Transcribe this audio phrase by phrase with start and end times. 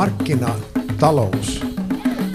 [0.00, 1.66] Markkinatalous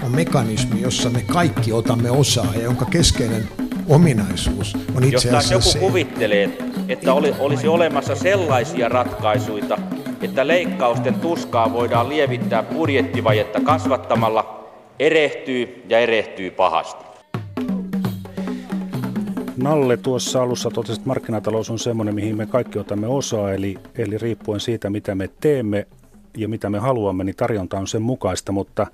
[0.06, 3.44] on mekanismi, jossa me kaikki otamme osaa ja jonka keskeinen
[3.90, 6.58] ominaisuus on itse asiassa joku se, kuvittelee,
[6.90, 9.78] että oli, olisi olemassa sellaisia ratkaisuja,
[10.22, 14.70] että leikkausten tuskaa voidaan lievittää budjettivajetta kasvattamalla,
[15.00, 17.06] erehtyy ja erehtyy pahasti.
[19.58, 24.18] Nalle tuossa alussa totesi, että markkinatalous on semmoinen, mihin me kaikki otamme osaa, eli, eli
[24.18, 25.88] riippuen siitä, mitä me teemme
[26.38, 28.88] ja mitä me haluamme, niin tarjonta on sen mukaista, mutta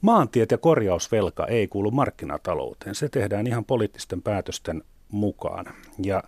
[0.00, 2.94] maantiet ja korjausvelka ei kuulu markkinatalouteen.
[2.94, 5.66] Se tehdään ihan poliittisten päätösten mukaan.
[6.04, 6.22] Ja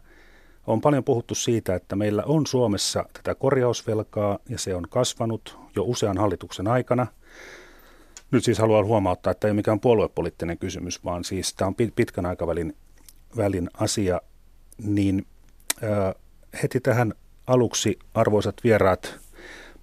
[0.67, 5.83] on paljon puhuttu siitä, että meillä on Suomessa tätä korjausvelkaa ja se on kasvanut jo
[5.83, 7.07] usean hallituksen aikana.
[8.31, 12.27] Nyt siis haluan huomauttaa, että ei ole mikään puoluepoliittinen kysymys, vaan siis tämä on pitkän
[12.27, 12.77] aikavälin
[13.37, 14.21] välin asia,
[14.83, 15.27] niin
[15.83, 16.15] ää,
[16.63, 17.15] heti tähän
[17.47, 19.19] aluksi, arvoisat vieraat,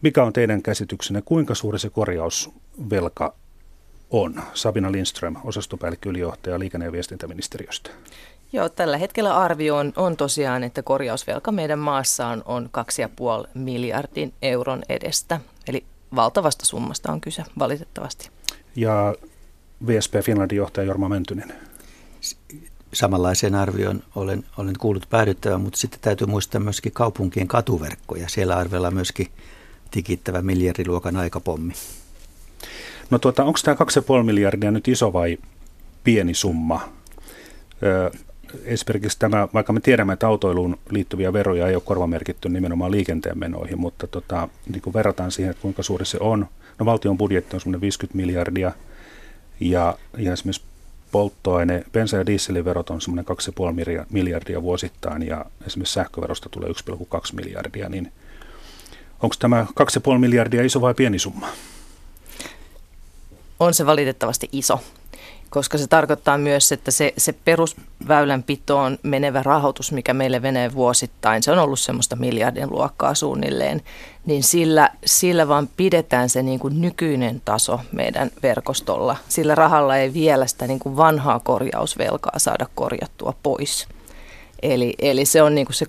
[0.01, 3.33] mikä on teidän käsityksenne, kuinka suuri se korjausvelka
[4.09, 4.43] on?
[4.53, 7.89] Sabina Lindström, osastopäällikkö ylijohtaja liikenne- ja viestintäministeriöstä.
[8.53, 12.69] Joo, tällä hetkellä arvio on, on tosiaan, että korjausvelka meidän maassa on, on
[13.43, 15.39] 2,5 miljardin euron edestä.
[15.67, 18.29] Eli valtavasta summasta on kyse, valitettavasti.
[18.75, 19.15] Ja
[19.87, 21.53] VSP Finlandin johtaja Jorma Mentynen
[22.95, 28.29] samanlaiseen arvioon olen, olen kuullut päädyttävän, mutta sitten täytyy muistaa myöskin kaupunkien katuverkkoja.
[28.29, 29.27] Siellä arvellaan myöskin
[29.95, 31.73] tikittävä miljardiluokan aikapommi.
[33.09, 33.77] No tuota, onko tämä
[34.19, 35.37] 2,5 miljardia nyt iso vai
[36.03, 36.89] pieni summa?
[37.83, 38.11] Ö,
[38.63, 43.79] esimerkiksi tämä, vaikka me tiedämme, että autoiluun liittyviä veroja ei ole korvamerkitty nimenomaan liikenteen menoihin,
[43.79, 46.47] mutta tota, niin kun verrataan siihen, että kuinka suuri se on.
[46.79, 48.71] No valtion budjetti on semmoinen 50 miljardia
[49.59, 50.63] ja, ja esimerkiksi
[51.11, 53.25] polttoaine, bensa- ja dieseliverot on semmoinen
[53.99, 56.75] 2,5 miljardia vuosittain ja esimerkiksi sähköverosta tulee 1,2
[57.35, 58.11] miljardia, niin
[59.21, 59.65] onko tämä
[60.13, 61.47] 2,5 miljardia iso vai pieni summa?
[63.59, 64.79] On se valitettavasti iso
[65.55, 71.51] koska se tarkoittaa myös, että se, se perusväylänpitoon menevä rahoitus, mikä meille menee vuosittain, se
[71.51, 73.81] on ollut semmoista miljardin luokkaa suunnilleen,
[74.25, 79.15] niin sillä, sillä vaan pidetään se niin kuin nykyinen taso meidän verkostolla.
[79.29, 83.87] Sillä rahalla ei vielä sitä niin kuin vanhaa korjausvelkaa saada korjattua pois.
[84.61, 85.85] Eli, eli se on niin kuin se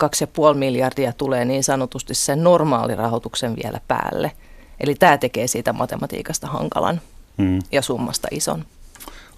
[0.52, 4.32] 2,5 miljardia tulee niin sanotusti sen normaalirahoituksen vielä päälle.
[4.80, 7.00] Eli tämä tekee siitä matematiikasta hankalan
[7.38, 7.58] hmm.
[7.72, 8.64] ja summasta ison.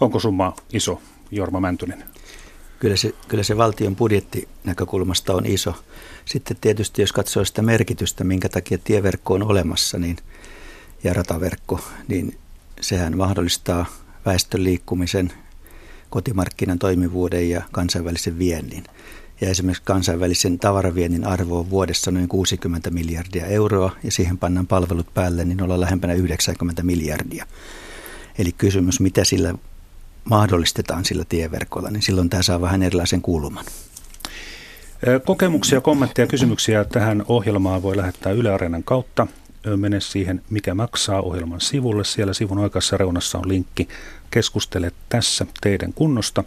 [0.00, 1.00] Onko summa iso,
[1.30, 2.04] Jorma Mäntynen?
[2.78, 5.74] Kyllä se, kyllä se valtion budjettinäkökulmasta on iso.
[6.24, 10.16] Sitten tietysti jos katsoo sitä merkitystä, minkä takia tieverkko on olemassa niin,
[11.04, 12.38] ja rataverkko, niin
[12.80, 13.86] sehän mahdollistaa
[14.26, 15.32] väestön liikkumisen,
[16.10, 18.84] kotimarkkinan toimivuuden ja kansainvälisen viennin.
[19.40, 25.14] Ja esimerkiksi kansainvälisen tavaraviennin arvo on vuodessa noin 60 miljardia euroa ja siihen pannaan palvelut
[25.14, 27.46] päälle, niin ollaan lähempänä 90 miljardia.
[28.38, 29.54] Eli kysymys, mitä sillä
[30.24, 33.64] mahdollistetaan sillä tieverkolla, niin silloin tämä saa vähän erilaisen kulman.
[35.24, 39.26] Kokemuksia, kommentteja ja kysymyksiä tähän ohjelmaan voi lähettää Yle Areenan kautta.
[39.76, 42.04] Mene siihen, mikä maksaa ohjelman sivulle.
[42.04, 43.88] Siellä sivun oikeassa reunassa on linkki
[44.30, 46.44] Keskustele tässä teidän kunnosta.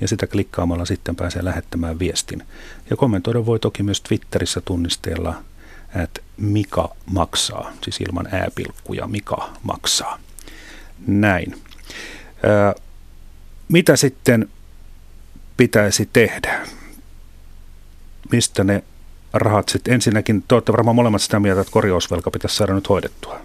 [0.00, 2.42] Ja sitä klikkaamalla sitten pääsee lähettämään viestin.
[2.90, 5.34] Ja kommentoida voi toki myös Twitterissä tunnisteella,
[6.02, 10.18] että Mika maksaa, siis ilman ääpilkkuja Mika maksaa.
[11.06, 11.62] Näin.
[13.68, 14.48] Mitä sitten
[15.56, 16.66] pitäisi tehdä?
[18.32, 18.84] Mistä ne
[19.32, 19.94] rahat sitten?
[19.94, 23.40] Ensinnäkin te olette varmaan molemmat sitä mieltä, että korjausvelka pitäisi saada nyt hoidettua.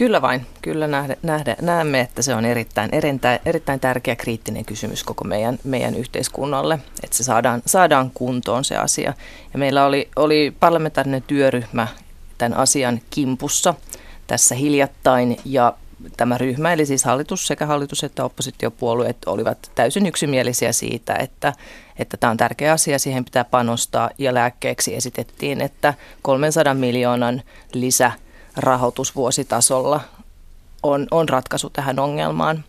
[0.00, 0.46] Kyllä vain.
[0.62, 5.58] Kyllä nähdä, nähdä, näemme, että se on erittäin, erittäin, erittäin tärkeä kriittinen kysymys koko meidän,
[5.64, 9.14] meidän yhteiskunnalle, että se saadaan, saadaan kuntoon se asia.
[9.52, 11.88] Ja meillä oli, oli parlamentaarinen työryhmä
[12.38, 13.74] tämän asian kimpussa
[14.26, 15.74] tässä hiljattain ja
[16.16, 21.52] tämä ryhmä, eli siis hallitus sekä hallitus että oppositiopuolueet olivat täysin yksimielisiä siitä, että,
[21.98, 27.42] että tämä on tärkeä asia, siihen pitää panostaa ja lääkkeeksi esitettiin, että 300 miljoonan
[27.72, 28.29] lisärahoitus
[29.16, 30.00] vuositasolla
[30.82, 32.64] on, on ratkaisu tähän ongelmaan.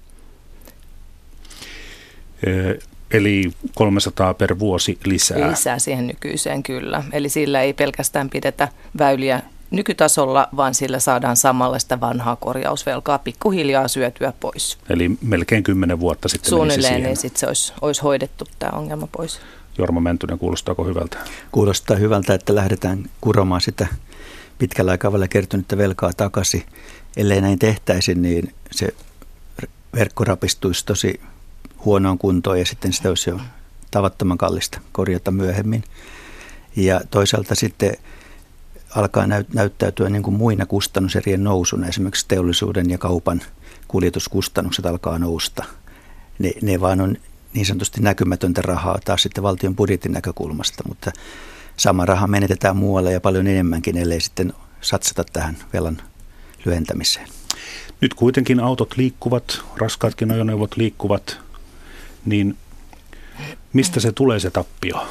[3.11, 5.51] Eli 300 per vuosi lisää.
[5.51, 7.03] Lisää siihen nykyiseen kyllä.
[7.11, 8.67] Eli sillä ei pelkästään pidetä
[8.99, 9.41] väyliä
[9.71, 14.77] nykytasolla, vaan sillä saadaan samalla sitä vanhaa korjausvelkaa pikkuhiljaa syötyä pois.
[14.89, 19.39] Eli melkein kymmenen vuotta sitten Suunnilleen, niin sitten se olisi, olisi hoidettu tämä ongelma pois.
[19.77, 21.17] Jorma Mentynen, kuulostaako hyvältä?
[21.51, 23.87] Kuulostaa hyvältä, että lähdetään kuromaan sitä
[24.61, 26.63] pitkällä aikavälillä kertynyttä velkaa takaisin.
[27.17, 28.87] Ellei näin tehtäisi, niin se
[29.95, 31.21] verkko rapistuisi tosi
[31.85, 33.39] huonoon kuntoon ja sitten sitä olisi jo
[33.91, 35.83] tavattoman kallista korjata myöhemmin.
[36.75, 37.93] Ja toisaalta sitten
[38.95, 41.87] alkaa näyttäytyä niin kuin muina kustannuserien nousuna.
[41.87, 43.41] Esimerkiksi teollisuuden ja kaupan
[43.87, 45.65] kuljetuskustannukset alkaa nousta.
[46.39, 47.17] Ne, ne vaan on
[47.53, 51.11] niin sanotusti näkymätöntä rahaa taas sitten valtion budjetin näkökulmasta, mutta
[51.77, 56.01] sama raha menetetään muualle ja paljon enemmänkin, ellei sitten satsata tähän velan
[56.65, 57.27] lyhentämiseen.
[58.01, 61.39] Nyt kuitenkin autot liikkuvat, raskaatkin ajoneuvot liikkuvat,
[62.25, 62.57] niin
[63.73, 65.07] mistä se tulee se tappio?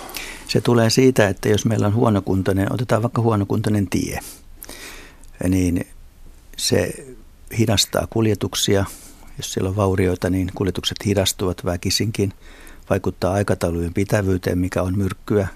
[0.49, 4.21] Se tulee siitä, että jos meillä on huonokuntoinen, otetaan vaikka huonokuntoinen tie,
[5.49, 5.87] niin
[6.57, 7.07] se
[7.59, 8.85] hidastaa kuljetuksia.
[9.37, 12.33] Jos siellä on vaurioita, niin kuljetukset hidastuvat väkisinkin.
[12.91, 15.49] Vaikuttaa aikataulujen pitävyyteen, mikä on myrkkyä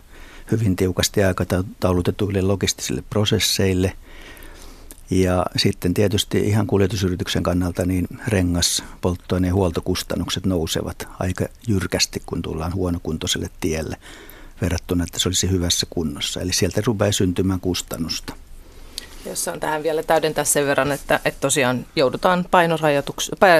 [0.50, 3.92] hyvin tiukasti aikataulutetuille logistisille prosesseille.
[5.10, 12.42] Ja sitten tietysti ihan kuljetusyrityksen kannalta niin rengas, polttoaineen ja huoltokustannukset nousevat aika jyrkästi, kun
[12.42, 13.96] tullaan huonokuntoiselle tielle
[14.60, 16.40] verrattuna, että se olisi hyvässä kunnossa.
[16.40, 18.34] Eli sieltä rupeaa syntymään kustannusta.
[19.26, 22.46] Jos on tähän vielä täydentää sen verran, että, että tosiaan joudutaan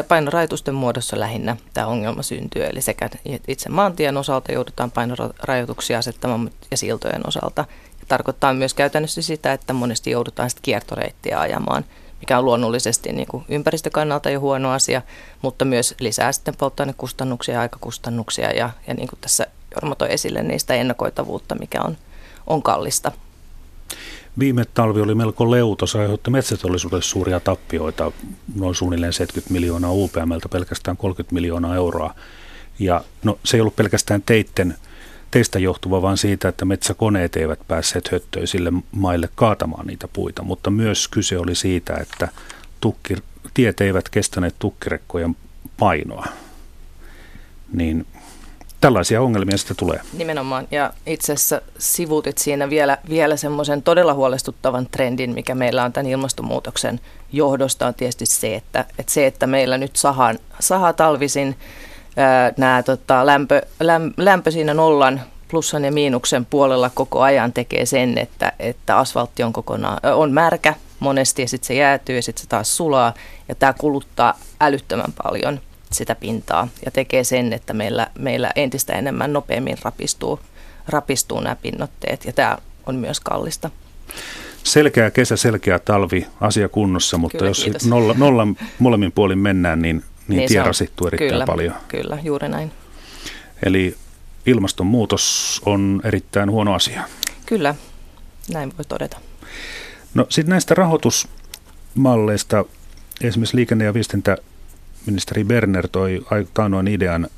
[0.09, 2.65] painorajoitusten muodossa lähinnä tämä ongelma syntyy.
[2.65, 3.11] Eli sekä
[3.49, 7.65] itse maantien osalta joudutaan painorajoituksia asettamaan ja siltojen osalta.
[8.01, 11.85] Ja tarkoittaa myös käytännössä sitä, että monesti joudutaan sitten kiertoreittiä ajamaan,
[12.21, 15.03] mikä on luonnollisesti niin kuin ympäristökannalta jo huono asia,
[15.43, 18.53] mutta myös lisää sitten polttoainekustannuksia aikakustannuksia.
[18.53, 21.97] Ja, ja niin kuin tässä Jorma toi esille niistä ennakoitavuutta, mikä on,
[22.47, 23.13] on kallista.
[24.39, 28.13] Viime talvi oli melko leuto, se aiheutti metsäteollisuudelle suuria tappioita,
[28.55, 32.15] noin suunnilleen 70 miljoonaa UPMltä, pelkästään 30 miljoonaa euroa.
[32.79, 34.75] Ja no, se ei ollut pelkästään teitten,
[35.31, 41.09] teistä johtuva, vaan siitä, että metsäkoneet eivät päässeet höttöisille maille kaatamaan niitä puita, mutta myös
[41.09, 42.29] kyse oli siitä, että
[42.81, 43.17] tukki,
[43.55, 45.37] tiet eivät kestäneet tukkirekkojen
[45.79, 46.27] painoa.
[47.73, 48.07] Niin
[48.85, 50.01] tällaisia ongelmia sitten tulee.
[50.13, 55.93] Nimenomaan, ja itse asiassa sivuutit siinä vielä, vielä semmoisen todella huolestuttavan trendin, mikä meillä on
[55.93, 57.01] tämän ilmastonmuutoksen
[57.33, 61.57] johdosta, on tietysti se, että, että se, että meillä nyt saha, saha talvisin
[62.57, 68.19] nämä tota, lämpö, läm, lämpö siinä nollan plussan ja miinuksen puolella koko ajan tekee sen,
[68.19, 72.49] että, että asfaltti on, kokonaan, on märkä monesti ja sitten se jäätyy ja sitten se
[72.49, 73.15] taas sulaa
[73.49, 75.61] ja tämä kuluttaa älyttömän paljon–
[75.95, 80.41] sitä pintaa ja tekee sen, että meillä, meillä entistä enemmän nopeammin rapistuu,
[80.89, 83.71] rapistuu nämä pinnotteet ja tämä on myös kallista.
[84.65, 90.05] Selkeä kesä, selkeä talvi, asia kunnossa, mutta Kyllä, jos nolla, nollan molemmin puolin mennään, niin,
[90.29, 91.75] niin, niin tie rasittuu erittäin kyllä, paljon.
[91.89, 92.73] Kyllä, juuri näin.
[93.63, 93.97] Eli
[94.47, 97.03] ilmastonmuutos on erittäin huono asia.
[97.47, 97.75] Kyllä,
[98.53, 99.17] näin voi todeta.
[100.15, 102.65] No sitten näistä rahoitusmalleista,
[103.21, 104.37] esimerkiksi liikenne- ja viestintä
[105.07, 107.29] ministeri Berner toi taanoin idean,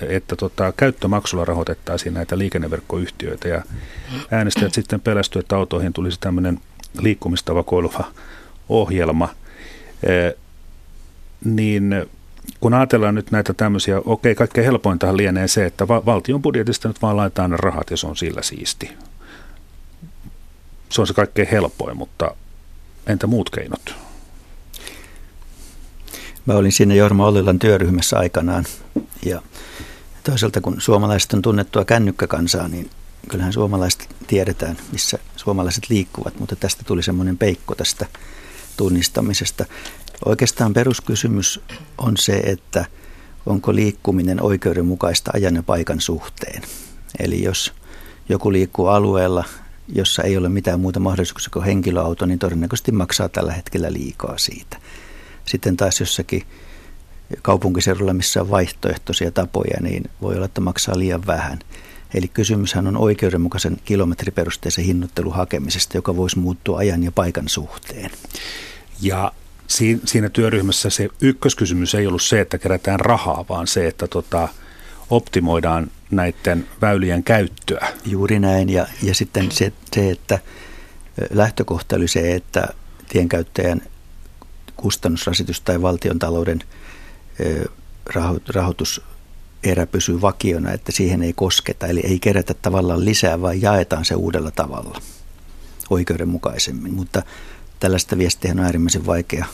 [0.00, 3.62] että tota, käyttömaksulla rahoitettaisiin näitä liikenneverkkoyhtiöitä ja
[4.30, 6.60] äänestäjät sitten pelästyivät, että autoihin tulisi tämmöinen
[7.00, 8.04] liikkumista vakoiluva
[8.68, 9.28] ohjelma.
[10.02, 10.32] E,
[11.44, 12.06] niin
[12.60, 17.02] kun ajatellaan nyt näitä tämmöisiä, okei, kaikkein helpointahan lienee se, että va- valtion budjetista nyt
[17.02, 18.92] vaan laitetaan ne rahat ja se on sillä siisti.
[20.88, 22.34] Se on se kaikkein helpoin, mutta
[23.06, 24.05] entä muut keinot?
[26.46, 28.64] Mä olin siinä Jorma Ollilan työryhmässä aikanaan
[29.24, 29.42] ja
[30.24, 32.90] toisaalta kun suomalaiset on tunnettua kännykkäkansaa, niin
[33.28, 38.06] kyllähän suomalaiset tiedetään, missä suomalaiset liikkuvat, mutta tästä tuli semmoinen peikko tästä
[38.76, 39.64] tunnistamisesta.
[40.24, 41.60] Oikeastaan peruskysymys
[41.98, 42.84] on se, että
[43.46, 46.62] onko liikkuminen oikeudenmukaista ajan ja paikan suhteen.
[47.18, 47.72] Eli jos
[48.28, 49.44] joku liikkuu alueella,
[49.88, 54.76] jossa ei ole mitään muuta mahdollisuuksia kuin henkilöauto, niin todennäköisesti maksaa tällä hetkellä liikaa siitä.
[55.46, 56.42] Sitten taas jossakin
[57.42, 61.58] kaupunkiseudulla, missä on vaihtoehtoisia tapoja, niin voi olla, että maksaa liian vähän.
[62.14, 68.10] Eli kysymyshän on oikeudenmukaisen kilometriperusteisen hinnoittelun hakemisesta, joka voisi muuttua ajan ja paikan suhteen.
[69.00, 69.32] Ja
[70.04, 74.48] siinä työryhmässä se ykköskysymys ei ollut se, että kerätään rahaa, vaan se, että tota,
[75.10, 77.88] optimoidaan näiden väylien käyttöä.
[78.04, 78.68] Juuri näin.
[78.68, 80.38] Ja, ja sitten se, se, että
[81.30, 82.68] lähtökohta oli se, että
[83.08, 83.82] tienkäyttäjän
[84.76, 86.62] kustannusrasitus tai valtion talouden
[88.54, 91.86] rahoituserä pysyy vakiona, että siihen ei kosketa.
[91.86, 95.00] Eli ei kerätä tavallaan lisää, vaan jaetaan se uudella tavalla
[95.90, 96.94] oikeudenmukaisemmin.
[96.94, 97.22] Mutta
[97.80, 99.46] tällaista viestiä on äärimmäisen vaikea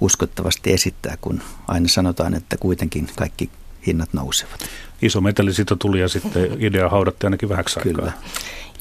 [0.00, 3.50] uskottavasti esittää, kun aina sanotaan, että kuitenkin kaikki
[3.86, 4.60] hinnat nousevat.
[5.02, 7.92] Iso metallisito tuli ja sitten idea haudatti ainakin vähäksi aikaa.
[7.92, 8.12] Kyllä.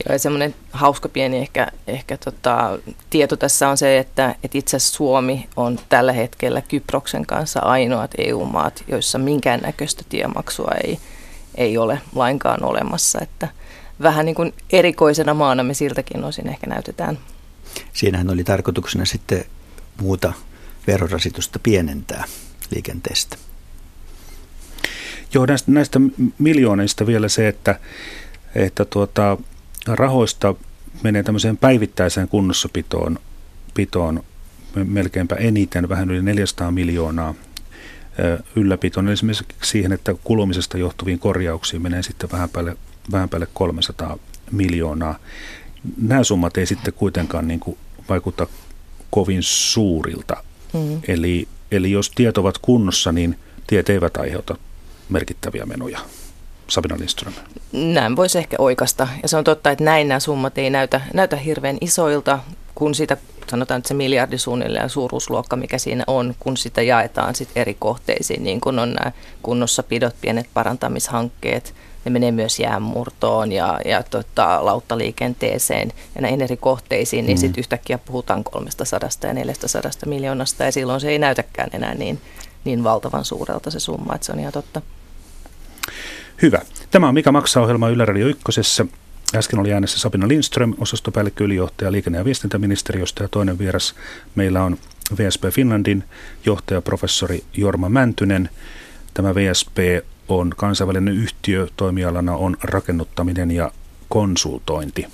[0.06, 2.80] Joo, ja semmoinen hauska pieni ehkä, ehkä tota,
[3.10, 8.12] tieto tässä on se, että, että itse asiassa Suomi on tällä hetkellä Kyproksen kanssa ainoat
[8.18, 11.00] EU-maat, joissa minkäännäköistä tiemaksua ei,
[11.56, 13.20] ei ole lainkaan olemassa.
[13.22, 13.48] Että
[14.02, 17.18] vähän niin kuin erikoisena maana me siltäkin osin ehkä näytetään
[17.94, 19.46] siinähän oli tarkoituksena sitten
[20.02, 20.34] muuta
[20.88, 22.24] verorasitusta pienentää
[22.72, 23.38] liikenteestä.
[25.34, 26.00] Joo, näistä, näistä
[26.40, 27.80] miljoonista vielä se, että,
[28.56, 29.38] että tuota,
[29.88, 30.56] rahoista
[31.04, 33.20] menee tämmöiseen päivittäiseen kunnossapitoon
[33.74, 34.24] pitoon
[34.76, 37.34] melkeinpä eniten, vähän yli 400 miljoonaa
[38.56, 39.10] ylläpitoon.
[39.10, 42.78] Esimerkiksi siihen, että kulumisesta johtuviin korjauksiin menee sitten vähän päälle,
[43.12, 44.18] vähän päälle 300
[44.52, 45.20] miljoonaa.
[46.02, 47.78] Nämä summat ei sitten kuitenkaan niin kuin
[48.10, 48.48] vaikuta
[49.10, 50.44] kovin suurilta.
[50.74, 51.02] Mm.
[51.08, 54.58] Eli, eli jos tiet ovat kunnossa, niin tiet eivät aiheuta
[55.14, 56.00] merkittäviä menoja.
[56.68, 57.34] Sabina Lindström.
[57.72, 59.08] Näin voisi ehkä oikasta.
[59.22, 62.40] Ja se on totta, että näin nämä summat ei näytä, näytä hirveän isoilta,
[62.76, 63.18] kun sitä
[63.50, 68.44] sanotaan, että se miljardi suunnilleen suuruusluokka, mikä siinä on, kun sitä jaetaan sit eri kohteisiin,
[68.44, 69.12] niin kun on nämä
[69.44, 71.74] kunnossapidot, pienet parantamishankkeet,
[72.06, 77.42] ne menee myös jäänmurtoon ja, ja tota, lauttaliikenteeseen ja näihin eri kohteisiin, niin mm.
[77.42, 82.22] sitten yhtäkkiä puhutaan 300 ja 400 miljoonasta ja silloin se ei näytäkään enää niin,
[82.66, 84.82] niin valtavan suurelta se summa, että se on ihan totta.
[86.42, 86.62] Hyvä.
[86.92, 88.86] Tämä on Mikä maksaa ohjelma Yle Radio Ykkösessä.
[89.36, 93.96] Äsken oli äänessä Sabina Lindström, osastopäällikkö ylijohtaja liikenne- ja viestintäministeriöstä ja toinen vieras
[94.36, 94.78] meillä on
[95.18, 96.04] VSP Finlandin
[96.46, 98.50] johtaja professori Jorma Mäntynen.
[99.14, 99.78] Tämä VSP
[100.28, 103.72] on kansainvälinen yhtiö, toimialana on rakennuttaminen ja
[104.10, 105.06] konsultointi.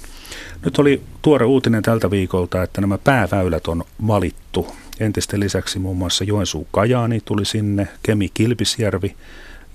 [0.65, 4.67] Nyt oli tuore uutinen tältä viikolta, että nämä pääväylät on valittu.
[4.99, 9.15] Entisten lisäksi muun muassa Joensuu Kajaani tuli sinne, Kemi Kilpisjärvi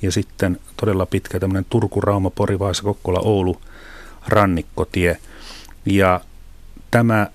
[0.04, 3.60] ja sitten todella pitkä tämmöinen Turku, Rauma, Pori, Vaasa, Kokkola, Oulu–
[4.28, 5.18] rannikkotie.
[5.86, 6.20] Ja
[6.90, 7.26] tämä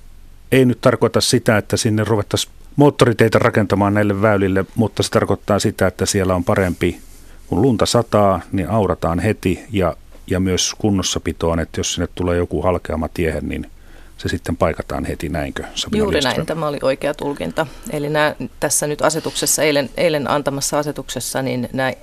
[0.51, 5.87] ei nyt tarkoita sitä, että sinne ruvettaisiin moottoriteitä rakentamaan näille väylille, mutta se tarkoittaa sitä,
[5.87, 6.99] että siellä on parempi,
[7.47, 9.95] kun lunta sataa, niin aurataan heti ja,
[10.27, 13.71] ja myös kunnossapitoon, että jos sinne tulee joku halkeama tiehen, niin
[14.19, 15.63] se sitten paikataan heti, näinkö?
[15.75, 16.35] Sabina Juuri Lindström?
[16.35, 17.67] näin, tämä oli oikea tulkinta.
[17.89, 21.93] Eli nämä, tässä nyt asetuksessa, eilen, eilen antamassa asetuksessa, niin nämä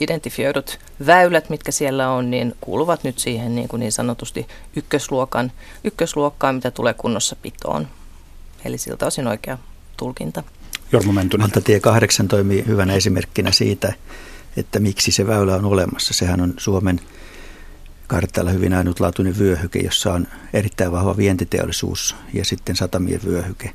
[0.00, 5.52] identifioidut väylät, mitkä siellä on, niin kuuluvat nyt siihen niin, kuin niin sanotusti ykkösluokan,
[5.84, 7.88] ykkösluokkaan, mitä tulee kunnossapitoon.
[8.64, 9.58] Eli siltä osin oikea
[9.96, 10.42] tulkinta.
[10.92, 11.42] Jorma Mäntynen.
[11.42, 13.92] Valtatie 8 toimii hyvänä esimerkkinä siitä,
[14.56, 16.14] että miksi se väylä on olemassa.
[16.14, 17.00] Sehän on Suomen
[18.06, 23.72] kartalla hyvin ainutlaatuinen vyöhyke, jossa on erittäin vahva vientiteollisuus ja sitten satamien vyöhyke.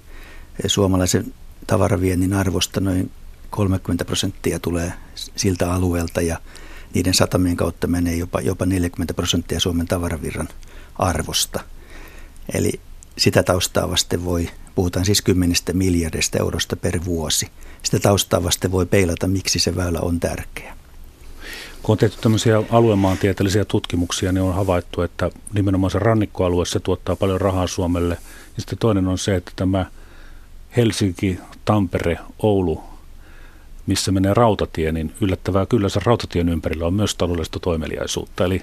[0.67, 1.33] Suomalaisen
[1.67, 3.11] tavaraviennin arvosta noin
[3.49, 6.37] 30 prosenttia tulee siltä alueelta ja
[6.93, 10.49] niiden satamien kautta menee jopa, jopa 40 prosenttia Suomen tavaravirran
[10.95, 11.59] arvosta.
[12.53, 12.71] Eli
[13.17, 17.47] sitä taustaa vasten voi, puhutaan siis kymmenistä miljardista eurosta per vuosi.
[17.83, 20.80] Sitä taustaa vasten voi peilata, miksi se väylä on tärkeä.
[21.83, 27.15] Kun on tehty tämmöisiä aluemaantieteellisiä tutkimuksia, niin on havaittu, että nimenomaan se rannikkoalue se tuottaa
[27.15, 28.17] paljon rahaa Suomelle.
[28.55, 29.85] Ja sitten toinen on se, että tämä
[30.77, 32.83] Helsinki, Tampere, Oulu,
[33.87, 38.45] missä menee rautatie, niin yllättävää kyllä se rautatien ympärillä on myös taloudellista toimeliaisuutta.
[38.45, 38.61] Eli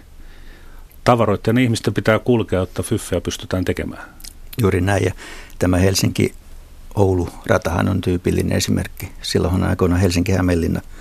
[1.05, 4.05] tavaroiden ihmisten pitää kulkea, jotta fyffeä pystytään tekemään.
[4.61, 5.05] Juuri näin.
[5.05, 5.13] Ja
[5.59, 6.35] tämä Helsinki
[6.95, 9.09] Oulu-ratahan on tyypillinen esimerkki.
[9.23, 10.81] Silloin aikoina Helsinki-Hämeenlinna–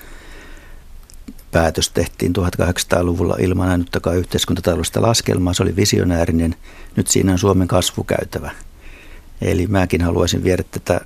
[1.51, 5.53] päätös tehtiin 1800-luvulla ilman ainuttakaan yhteiskuntataloudellista laskelmaa.
[5.53, 6.55] Se oli visionäärinen.
[6.95, 8.51] Nyt siinä on Suomen kasvukäytävä.
[9.41, 11.01] Eli mäkin haluaisin viedä tätä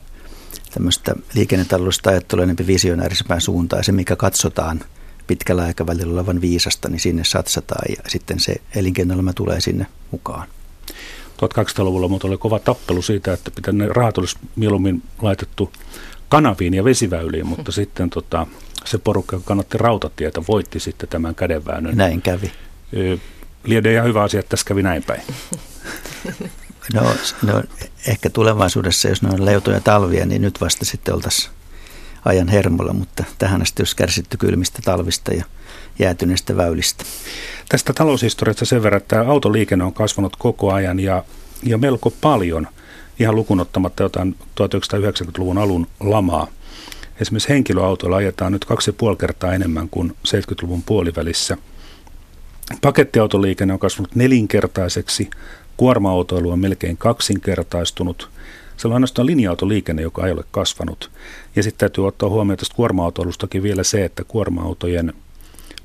[0.74, 3.83] tämmöistä liikennetaloudellista ajattelua enemmän visionäärisempään suuntaan.
[3.83, 4.79] Se, mikä katsotaan
[5.27, 10.48] pitkällä aikavälillä olevan viisasta, niin sinne satsataan ja sitten se elinkeinoelämä tulee sinne mukaan.
[11.41, 15.71] 1200-luvulla mutta oli kova tappelu siitä, että pitää ne rahat olisi mieluummin laitettu
[16.32, 18.48] kanaviin ja vesiväyliin, mutta sitten tota,
[18.86, 21.98] se porukka, joka kannatti rautatietä, voitti sitten tämän kädenväännön.
[21.98, 22.52] Näin kävi.
[23.64, 25.22] Liede ihan hyvä asia, että tässä kävi näin päin.
[26.94, 27.64] No, no
[28.08, 31.54] ehkä tulevaisuudessa, jos ne on leutoja talvia, niin nyt vasta sitten oltaisiin
[32.26, 35.46] ajan hermolla, mutta tähän asti olisi kärsitty kylmistä talvista ja
[36.00, 37.04] jäätyneistä väylistä.
[37.70, 41.24] Tästä taloushistoriasta sen verran, että autoliikenne on kasvanut koko ajan ja,
[41.64, 42.68] ja melko paljon,
[43.22, 46.48] ihan lukunottamatta jotain 1990-luvun alun lamaa–
[47.22, 51.58] Esimerkiksi henkilöautoilla ajetaan nyt kaksi puoli kertaa enemmän kuin 70-luvun puolivälissä.
[52.82, 55.30] Pakettiautoliikenne on kasvanut nelinkertaiseksi,
[55.78, 58.30] kuorma-autoilu on melkein kaksinkertaistunut.
[58.78, 61.12] Se on ainoastaan linja-autoliikenne, joka ei ole kasvanut.
[61.56, 65.13] Ja sitten täytyy ottaa huomioon tästä kuorma-autoilustakin vielä se, että kuorma-autojen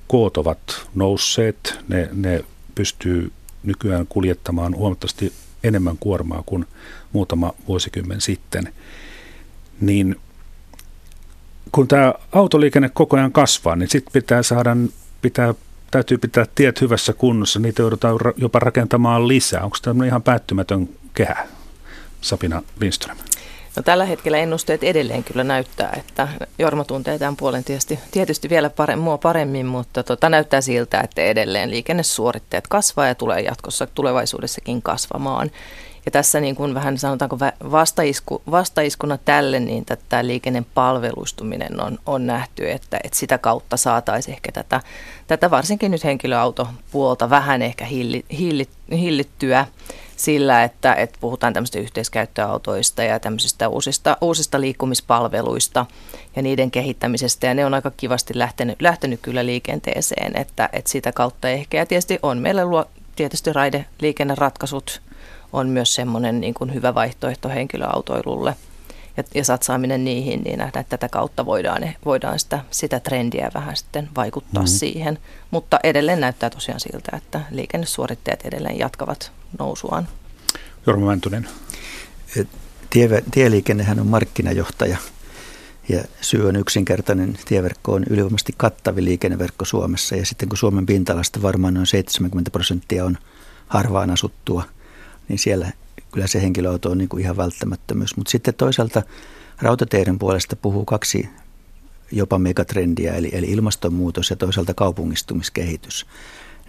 [0.09, 0.59] koot ovat
[0.95, 1.79] nousseet.
[1.89, 5.33] Ne, ne pystyy nykyään kuljettamaan huomattavasti
[5.67, 6.67] enemmän kuormaa kuin
[7.13, 8.73] muutama vuosikymmen sitten.
[9.81, 10.17] Niin
[11.73, 14.77] kun tämä autoliikenne koko ajan kasvaa, niin sitten pitää saada,
[15.23, 15.55] pitää,
[15.91, 19.65] täytyy pitää tiet hyvässä kunnossa, niitä joudutaan jopa rakentamaan lisää.
[19.65, 21.47] Onko tämä ihan päättymätön kehä?
[22.21, 23.17] Sabina Lindström?
[23.77, 26.29] No, tällä hetkellä ennusteet edelleen kyllä näyttää, että
[26.59, 31.23] Jorma tuntee tämän puolen tietysti, tietysti vielä pare, mua paremmin, mutta tota, näyttää siltä, että
[31.23, 35.51] edelleen liikennesuoritteet kasvaa ja tulee jatkossa tulevaisuudessakin kasvamaan.
[36.07, 37.39] Ja tässä niin kuin vähän sanotaanko
[37.71, 44.53] vastaisku, vastaiskuna tälle, niin tämä liikennepalveluistuminen on, on nähty, että, että sitä kautta saataisiin ehkä
[44.53, 44.81] tätä,
[45.27, 49.67] tätä varsinkin nyt henkilöautopuolta vähän ehkä hilli, hilli, hillittyä
[50.17, 55.87] sillä, että, että puhutaan tämmöistä yhteiskäyttöautoista ja tämmöisistä uusista, uusista liikkumispalveluista
[56.37, 57.47] ja niiden kehittämisestä.
[57.47, 61.77] Ja ne on aika kivasti lähtenyt, lähtenyt kyllä liikenteeseen, että, että sitä kautta ehkä.
[61.77, 62.85] Ja tietysti on meillä luo,
[63.17, 65.03] tietysti raideliikenneratkaisut
[65.53, 68.57] on myös semmoinen niin kuin hyvä vaihtoehto henkilöautoilulle
[69.17, 73.77] ja, ja satsaaminen niihin, niin nähdään, että tätä kautta voidaan, voidaan sitä, sitä trendiä vähän
[73.77, 74.79] sitten vaikuttaa mm-hmm.
[74.79, 75.19] siihen.
[75.51, 80.09] Mutta edelleen näyttää tosiaan siltä, että liikennesuoritteet edelleen jatkavat nousuaan.
[80.87, 81.49] Jorma Mäntynen.
[82.91, 84.97] Tie, tieliikennehän on markkinajohtaja
[85.89, 87.39] ja syy on yksinkertainen.
[87.49, 93.05] Tieverkko on ylivoimaisesti kattavi liikenneverkko Suomessa ja sitten kun Suomen pinta-alasta varmaan noin 70 prosenttia
[93.05, 93.19] on
[93.69, 94.65] harvaan asuttua–
[95.29, 95.73] niin siellä
[96.13, 98.17] kyllä se henkilöauto on niin kuin ihan välttämättömyys.
[98.17, 99.03] Mutta sitten toisaalta
[99.63, 101.29] rautateiden puolesta puhuu kaksi
[102.13, 106.07] jopa megatrendiä, eli, eli ilmastonmuutos ja toisaalta kaupungistumiskehitys.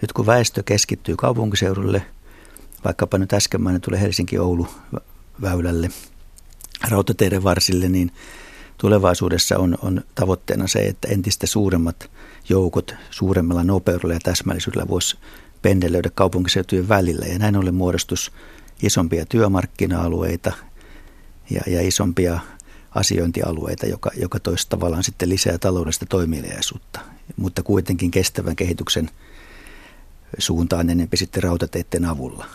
[0.02, 2.02] Nyt kun väestö keskittyy kaupunkiseudulle,
[2.84, 4.68] vaikkapa nyt äsken tulee Helsinki-Oulu
[5.42, 5.90] väylälle,
[6.88, 8.12] rautateiden varsille, niin
[8.78, 12.10] tulevaisuudessa on, on tavoitteena se, että entistä suuremmat
[12.48, 15.16] joukot suuremmalla nopeudella ja täsmällisyydellä voisi
[15.62, 18.32] pendelöidä kaupunkiseutujen välillä ja näin ollen muodostus
[18.82, 20.52] isompia työmarkkina-alueita
[21.50, 22.40] ja, ja isompia
[22.94, 27.00] asiointialueita, joka, joka toisi tavallaan sitten lisää taloudellista toimeliaisuutta,
[27.36, 29.10] mutta kuitenkin kestävän kehityksen
[30.38, 32.46] suuntaan enempi sitten rautateiden avulla.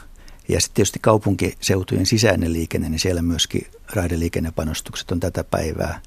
[0.48, 6.02] Ja sitten tietysti kaupunkiseutujen sisäinen liikenne, niin siellä myöskin raideliikennepanostukset on tätä päivää.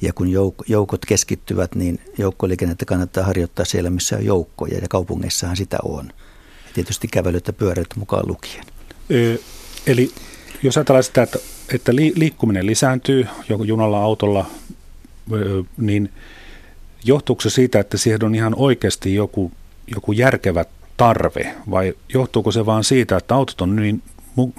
[0.00, 5.56] Ja kun jouk- joukot keskittyvät, niin joukkoliikennettä kannattaa harjoittaa siellä, missä on joukkoja, ja kaupungeissahan
[5.56, 6.12] sitä on
[6.74, 8.64] tietysti kävelyt ja pyöräilyt mukaan lukien.
[9.86, 10.10] Eli
[10.62, 11.38] jos ajatellaan sitä, että,
[11.74, 14.46] että liikkuminen lisääntyy joko junalla, autolla,
[15.76, 16.12] niin
[17.04, 19.52] johtuuko se siitä, että siihen on ihan oikeasti joku,
[19.94, 20.64] joku järkevä
[20.96, 24.02] tarve vai johtuuko se vaan siitä, että autot on niin,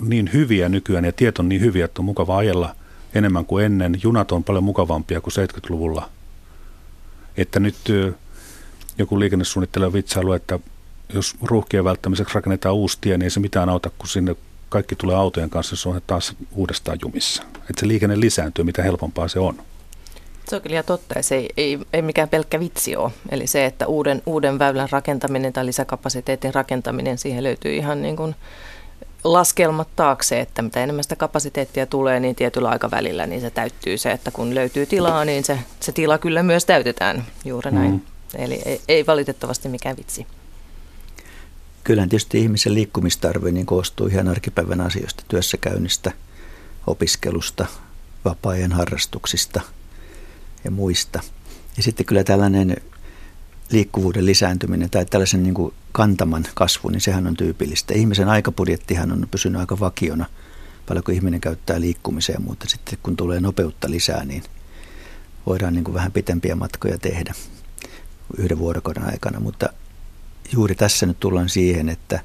[0.01, 2.75] niin hyviä nykyään ja tiet on niin hyviä, että on mukava ajella
[3.13, 3.99] enemmän kuin ennen.
[4.03, 6.09] Junat on paljon mukavampia kuin 70-luvulla.
[7.37, 7.75] Että nyt
[8.97, 10.59] joku liikennesuunnittelija vitsailu, että
[11.13, 14.35] jos ruuhkien välttämiseksi rakennetaan uusi tie, niin ei se mitään auta, kun sinne
[14.69, 17.43] kaikki tulee autojen kanssa, se on taas uudestaan jumissa.
[17.43, 19.57] Että se liikenne lisääntyy, mitä helpompaa se on.
[20.47, 23.11] Se on kyllä totta, ja se ei, ei, ei mikään pelkkä vitsi ole.
[23.31, 28.35] Eli se, että uuden, uuden väylän rakentaminen tai lisäkapasiteetin rakentaminen, siihen löytyy ihan niin kuin
[29.23, 34.11] laskelmat taakse, että mitä enemmän sitä kapasiteettia tulee, niin tietyllä aikavälillä niin se täyttyy se,
[34.11, 37.91] että kun löytyy tilaa, niin se, se tila kyllä myös täytetään juuri näin.
[37.91, 38.01] Mm.
[38.35, 40.27] Eli ei, ei valitettavasti mikään vitsi.
[41.83, 46.11] Kyllähän tietysti ihmisen liikkumistarve niin koostuu ihan arkipäivän asioista, työssäkäynnistä,
[46.87, 47.65] opiskelusta,
[48.25, 49.61] vapaa-ajan harrastuksista
[50.63, 51.19] ja muista.
[51.77, 52.77] Ja sitten kyllä tällainen
[53.71, 57.93] liikkuvuuden lisääntyminen tai tällaisen niin kuin kantaman kasvu, niin sehän on tyypillistä.
[57.93, 60.25] Ihmisen aikapudjettihan on pysynyt aika vakiona,
[60.87, 64.43] paljon kun ihminen käyttää liikkumiseen, mutta sitten kun tulee nopeutta lisää, niin
[65.45, 67.33] voidaan niin kuin vähän pitempiä matkoja tehdä
[68.37, 69.69] yhden vuorokauden aikana, mutta
[70.51, 72.19] juuri tässä nyt tullaan siihen, että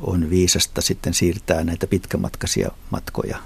[0.00, 3.38] on viisasta sitten siirtää näitä pitkämatkaisia matkoja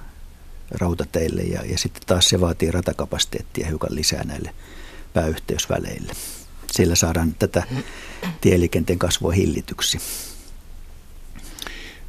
[0.80, 4.54] rautateille ja, ja sitten taas se vaatii ratakapasiteettia hiukan lisää näille
[5.12, 6.12] pääyhteysväleille.
[6.72, 7.62] Sillä saadaan tätä
[8.40, 9.98] tieliikenteen kasvua hillityksi.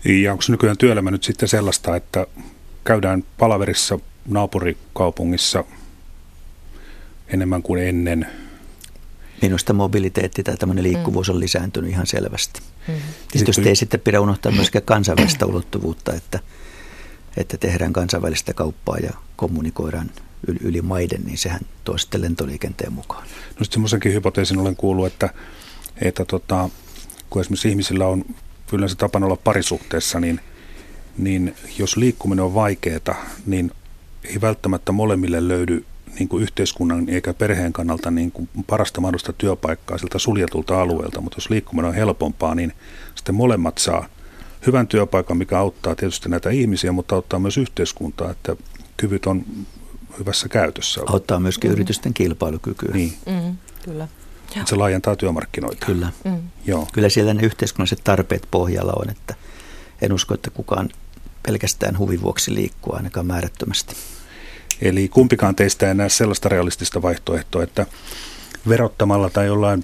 [0.05, 2.27] Ja onko nykyään työelämä nyt sitten sellaista, että
[2.83, 5.63] käydään palaverissa naapurikaupungissa
[7.27, 8.27] enemmän kuin ennen–
[9.43, 12.61] minusta mobiliteetti tai tämmöinen liikkuvuus on lisääntynyt ihan selvästi.
[12.87, 12.93] Mm.
[13.31, 16.39] Tietysti ei sitten pidä unohtaa myöskään kansainvälistä ulottuvuutta, että,
[17.37, 20.11] että tehdään kansainvälistä kauppaa ja kommunikoidaan
[20.61, 23.23] yli, maiden, niin sehän tuo sitten lentoliikenteen mukaan.
[23.23, 25.29] No sitten semmoisenkin hypoteesin olen kuullut, että,
[26.01, 26.69] että tota,
[27.29, 28.25] kun esimerkiksi ihmisillä on
[28.73, 30.39] yleensä tapana olla parisuhteessa, niin,
[31.17, 33.71] niin jos liikkuminen on vaikeaa, niin
[34.23, 35.85] ei välttämättä molemmille löydy
[36.19, 41.37] niin kuin yhteiskunnan eikä perheen kannalta niin kuin parasta mahdollista työpaikkaa siltä suljetulta alueelta, mutta
[41.37, 42.73] jos liikkuminen on helpompaa, niin
[43.15, 44.05] sitten molemmat saa
[44.67, 48.55] hyvän työpaikan, mikä auttaa tietysti näitä ihmisiä, mutta auttaa myös yhteiskuntaa, että
[48.97, 49.45] kyvyt on
[50.19, 51.01] hyvässä käytössä.
[51.05, 51.73] Auttaa myöskin mm.
[51.73, 52.91] yritysten kilpailukykyä.
[52.93, 53.13] Niin.
[53.25, 54.07] Mm, kyllä.
[54.65, 55.85] Se laajentaa työmarkkinoita.
[55.85, 56.11] Kyllä.
[56.23, 56.39] Mm.
[56.65, 56.87] Joo.
[56.93, 59.35] Kyllä siellä ne yhteiskunnalliset tarpeet pohjalla on, että
[60.01, 60.89] en usko, että kukaan
[61.47, 63.95] pelkästään huvin vuoksi liikkua ainakaan määrättömästi.
[64.81, 67.85] Eli kumpikaan teistä ei näe sellaista realistista vaihtoehtoa, että
[68.69, 69.83] verottamalla tai jollain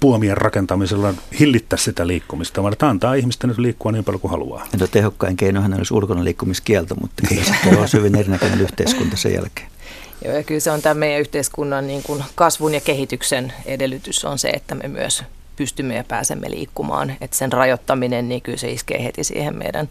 [0.00, 4.66] puomien rakentamisella hillittää sitä liikkumista, vaan että antaa ihmisten nyt liikkua niin paljon kuin haluaa.
[4.80, 9.68] No, tehokkain keinohan olisi ulkona liikkumiskielto, mutta kyllä se on hyvin erinäköinen yhteiskunta sen jälkeen.
[10.24, 14.38] Joo, ja kyllä se on tämä meidän yhteiskunnan niin kuin kasvun ja kehityksen edellytys on
[14.38, 15.22] se, että me myös
[15.56, 17.16] pystymme ja pääsemme liikkumaan.
[17.20, 19.88] Että sen rajoittaminen, niin kyllä se iskee heti siihen meidän,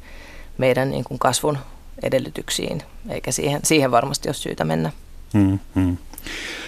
[0.58, 1.58] meidän niin kuin kasvun
[2.04, 4.91] edellytyksiin, eikä siihen, siihen varmasti ole syytä mennä.
[5.34, 5.98] Hmm, hmm.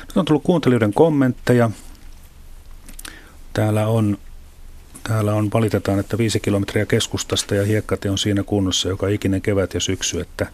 [0.07, 1.69] Nyt on tullut kuuntelijoiden kommentteja.
[3.53, 4.17] Täällä on,
[5.03, 9.73] täällä on valitetaan, että viisi kilometriä keskustasta ja hiekkatie on siinä kunnossa joka ikinen kevät
[9.73, 10.47] ja syksy, että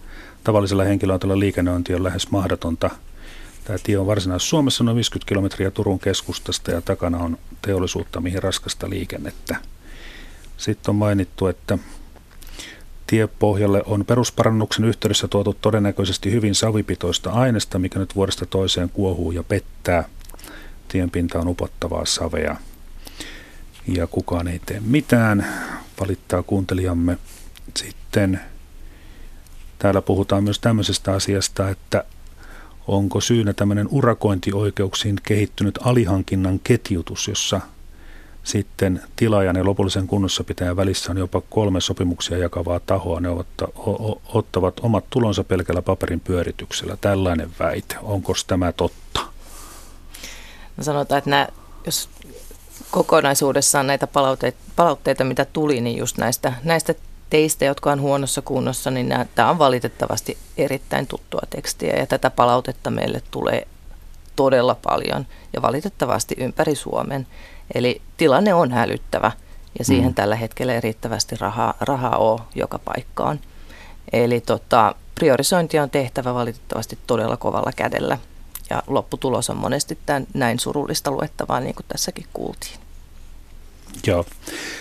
[0.43, 2.89] tavallisella henkilöautolla liikennöinti on lähes mahdotonta.
[3.63, 8.43] Tämä tie on varsinaisessa Suomessa noin 50 kilometriä Turun keskustasta ja takana on teollisuutta, mihin
[8.43, 9.55] raskasta liikennettä.
[10.57, 11.77] Sitten on mainittu, että
[13.07, 19.43] Tiepohjalle on perusparannuksen yhteydessä tuotu todennäköisesti hyvin savipitoista aineesta, mikä nyt vuodesta toiseen kuohuu ja
[19.43, 20.03] pettää.
[20.87, 22.57] Tienpinta on upottavaa savea
[23.87, 25.47] ja kukaan ei tee mitään,
[25.99, 27.17] valittaa kuuntelijamme.
[27.77, 28.39] Sitten
[29.79, 32.03] täällä puhutaan myös tämmöisestä asiasta, että
[32.87, 37.61] onko syynä tämmöinen urakointioikeuksiin kehittynyt alihankinnan ketjutus, jossa
[38.43, 43.19] sitten tilaajan ja lopullisen kunnossapitäjän välissä on jopa kolme sopimuksia jakavaa tahoa.
[43.19, 46.97] Ne otta, o, ottavat omat tulonsa pelkällä paperin pyörityksellä.
[47.01, 47.95] Tällainen väite.
[48.01, 49.21] Onko tämä totta?
[50.77, 51.47] No sanotaan, että nämä,
[51.85, 52.09] jos
[52.91, 56.95] kokonaisuudessaan näitä palautteita, palautteita, mitä tuli, niin just näistä, näistä
[57.29, 62.29] teistä, jotka on huonossa kunnossa, niin nämä, tämä on valitettavasti erittäin tuttua tekstiä ja tätä
[62.29, 63.67] palautetta meille tulee
[64.35, 67.27] todella paljon ja valitettavasti ympäri Suomen.
[67.75, 69.31] Eli tilanne on hälyttävä
[69.79, 70.13] ja siihen mm.
[70.13, 73.39] tällä hetkellä ei riittävästi rahaa, rahaa ole joka paikkaan.
[74.13, 78.17] Eli tota, priorisointia on tehtävä valitettavasti todella kovalla kädellä
[78.69, 82.79] ja lopputulos on monesti tämän, näin surullista luettavaa, niin kuin tässäkin kuultiin.
[84.07, 84.25] Joo.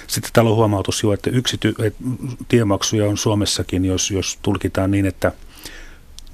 [0.06, 2.04] Sitten täällä on huomautus jo, että yksity- että
[2.48, 5.32] tiemaksuja on Suomessakin, jos, jos tulkitaan niin, että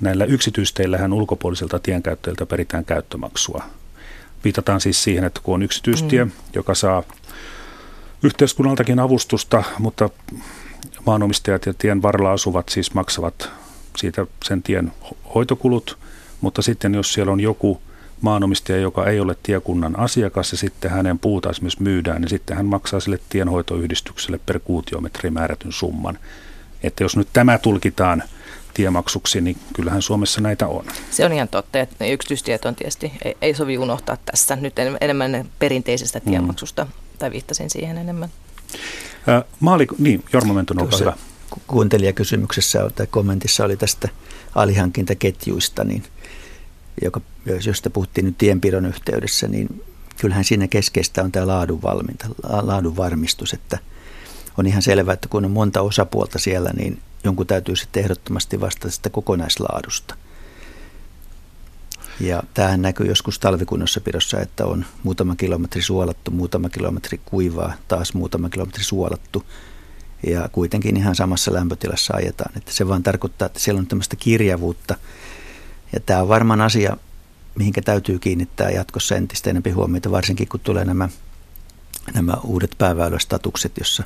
[0.01, 3.65] näillä yksityisteillähän ulkopuoliselta tienkäyttäjiltä peritään käyttömaksua.
[4.45, 6.31] Viitataan siis siihen, että kun on yksityistie, mm.
[6.55, 7.03] joka saa
[8.23, 10.11] yhteiskunnaltakin avustusta, mutta
[11.07, 13.51] maanomistajat ja tien varrella asuvat siis maksavat
[13.97, 14.93] siitä sen tien
[15.35, 15.99] hoitokulut,
[16.43, 17.81] mutta sitten jos siellä on joku
[18.21, 22.67] maanomistaja, joka ei ole tiekunnan asiakas ja sitten hänen puuta esimerkiksi myydään, niin sitten hän
[22.67, 26.19] maksaa sille tienhoitoyhdistykselle per kuutiometri määrätyn summan.
[26.83, 28.23] Että jos nyt tämä tulkitaan
[28.75, 30.85] tiemaksuksi, niin kyllähän Suomessa näitä on.
[31.11, 35.49] Se on ihan totta, että yksityistiet on tietysti, ei, ei sovi unohtaa tässä nyt enemmän
[35.59, 36.31] perinteisestä mm.
[36.31, 36.91] tiemaksusta, mm.
[37.19, 38.29] tai viittasin siihen enemmän.
[39.29, 41.17] Äh, maali, niin, Jorma Mentonen, olkaa hyvä.
[41.67, 44.09] Kuuntelijakysymyksessä tai kommentissa oli tästä
[44.55, 46.03] alihankintaketjuista, niin
[47.03, 47.21] joka,
[47.67, 49.83] josta puhuttiin nyt tienpidon yhteydessä, niin
[50.21, 53.79] kyllähän siinä keskeistä on tämä laadun, valminta, laadun varmistus, että
[54.59, 58.91] on ihan selvää, että kun on monta osapuolta siellä, niin jonkun täytyy sitten ehdottomasti vastata
[58.91, 60.15] sitä kokonaislaadusta.
[62.21, 68.49] Ja tämähän näkyy joskus talvikunnossapidossa, että on muutama kilometri suolattu, muutama kilometri kuivaa, taas muutama
[68.49, 69.45] kilometri suolattu.
[70.27, 72.53] Ja kuitenkin ihan samassa lämpötilassa ajetaan.
[72.57, 74.97] Että se vaan tarkoittaa, että siellä on tämmöistä kirjavuutta.
[75.93, 76.97] Ja tämä on varmaan asia,
[77.55, 81.09] mihinkä täytyy kiinnittää jatkossa entistä enemmän huomiota, varsinkin kun tulee nämä,
[82.15, 84.05] nämä uudet pääväylästatukset, jossa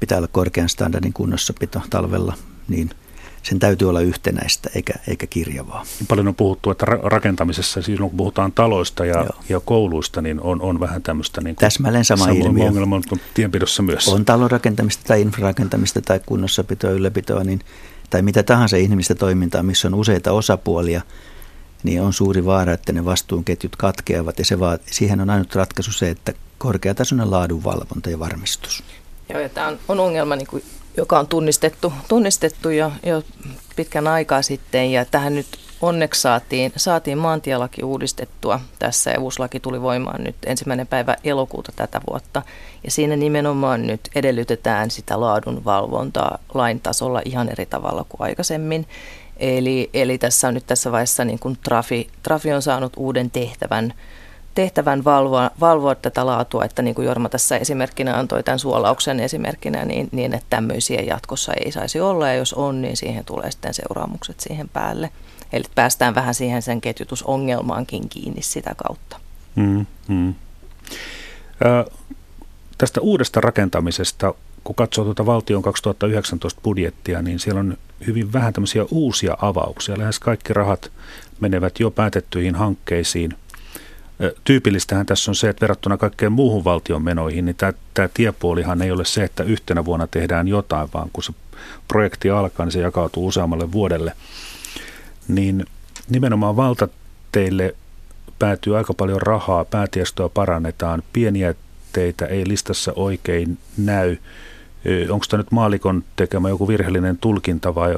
[0.00, 2.36] pitää olla korkean standardin kunnossapito talvella,
[2.68, 2.90] niin
[3.42, 5.84] sen täytyy olla yhtenäistä eikä, eikä kirjavaa.
[6.08, 10.80] Paljon on puhuttu, että rakentamisessa, siis kun puhutaan taloista ja, ja kouluista, niin on, on
[10.80, 12.64] vähän tämmöistä niin Täsmälleen sama ilmiö.
[12.64, 13.02] ongelma on
[13.34, 14.08] tienpidossa myös.
[14.08, 17.60] On talonrakentamista tai infrarakentamista tai kunnossapitoa, ylläpitoa, niin,
[18.10, 21.02] tai mitä tahansa ihmistä toimintaa, missä on useita osapuolia,
[21.82, 24.38] niin on suuri vaara, että ne vastuunketjut katkeavat.
[24.38, 28.82] Ja se vaat, siihen on ainut ratkaisu se, että korkeatasoinen laadunvalvonta ja varmistus.
[29.28, 30.62] Joo, ja tämä on, on ongelma, niin kuin,
[30.96, 33.22] joka on tunnistettu, tunnistettu jo, jo
[33.76, 35.46] pitkän aikaa sitten, ja tähän nyt
[35.80, 38.60] onneksi saatiin, saatiin maantielaki uudistettua.
[38.78, 42.42] Tässä, ja uusi laki tuli voimaan nyt ensimmäinen päivä elokuuta tätä vuotta,
[42.84, 48.86] ja siinä nimenomaan nyt edellytetään sitä laadun valvontaa lain tasolla ihan eri tavalla kuin aikaisemmin.
[49.36, 53.94] Eli, eli tässä on nyt tässä vaiheessa niin kuin Trafi, Trafi on saanut uuden tehtävän,
[54.60, 59.84] tehtävän valvoa, valvoa tätä laatua, että niin kuin Jorma tässä esimerkkinä antoi tämän suolauksen esimerkkinä,
[59.84, 63.74] niin, niin että tämmöisiä jatkossa ei saisi olla, ja jos on, niin siihen tulee sitten
[63.74, 65.10] seuraamukset siihen päälle.
[65.52, 69.20] Eli päästään vähän siihen sen ketjutusongelmaankin kiinni sitä kautta.
[69.56, 70.34] Mm, mm.
[71.64, 71.90] Ö,
[72.78, 78.84] tästä uudesta rakentamisesta kun katsoo tuota valtion 2019 budjettia, niin siellä on hyvin vähän tämmöisiä
[78.90, 79.98] uusia avauksia.
[79.98, 80.92] Lähes kaikki rahat
[81.40, 83.34] menevät jo päätettyihin hankkeisiin.
[84.44, 88.90] Tyypillistähän tässä on se, että verrattuna kaikkeen muuhun valtion menoihin, niin tämä, tämä tiepuolihan ei
[88.90, 91.32] ole se, että yhtenä vuonna tehdään jotain, vaan kun se
[91.88, 94.12] projekti alkaa, niin se jakautuu useammalle vuodelle.
[95.28, 95.66] Niin
[96.10, 97.74] nimenomaan valtateille
[98.38, 101.54] päätyy aika paljon rahaa, päätiestöä parannetaan, pieniä
[101.92, 104.16] teitä ei listassa oikein näy.
[105.10, 107.94] Onko tämä nyt maalikon tekemä joku virheellinen tulkinta vai,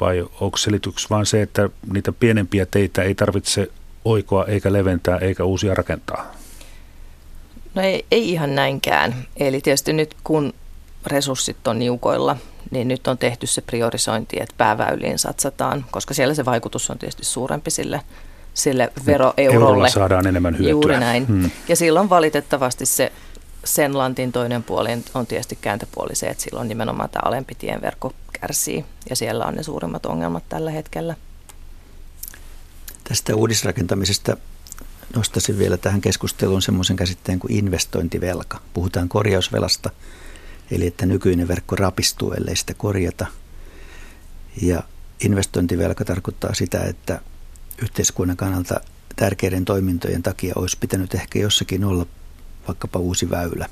[0.00, 3.70] vai onko selityks vain se, että niitä pienempiä teitä ei tarvitse
[4.04, 6.32] oikoa eikä leventää eikä uusia rakentaa?
[7.74, 9.14] No ei, ei ihan näinkään.
[9.36, 10.52] Eli tietysti nyt kun
[11.06, 12.36] resurssit on niukoilla,
[12.70, 17.24] niin nyt on tehty se priorisointi, että pääväyliin satsataan, koska siellä se vaikutus on tietysti
[17.24, 18.00] suurempi sille,
[18.54, 19.54] sille veroeurolle.
[19.54, 20.70] Eurolla saadaan enemmän hyötyä.
[20.70, 21.26] Juuri näin.
[21.26, 21.50] Hmm.
[21.68, 23.12] Ja silloin valitettavasti se
[23.64, 28.84] sen lantin toinen puoli on tietysti kääntöpuoli se, että silloin nimenomaan tämä alempi tienverkko kärsii
[29.10, 31.14] ja siellä on ne suurimmat ongelmat tällä hetkellä.
[33.12, 34.36] Tästä uudisrakentamisesta
[35.16, 38.60] nostaisin vielä tähän keskusteluun semmoisen käsitteen kuin investointivelka.
[38.74, 39.90] Puhutaan korjausvelasta,
[40.70, 43.26] eli että nykyinen verkko rapistuu, ellei sitä korjata.
[44.62, 44.82] Ja
[45.20, 47.20] investointivelka tarkoittaa sitä, että
[47.82, 48.80] yhteiskunnan kannalta
[49.16, 52.06] tärkeiden toimintojen takia olisi pitänyt ehkä jossakin olla
[52.68, 53.68] vaikkapa uusi väylä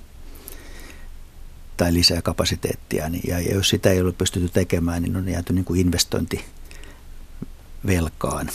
[1.77, 3.09] tai lisää kapasiteettia.
[3.09, 8.51] Niin, ja jos sitä ei ole pystytty tekemään, niin on jääty niin kuin investointivelkaan.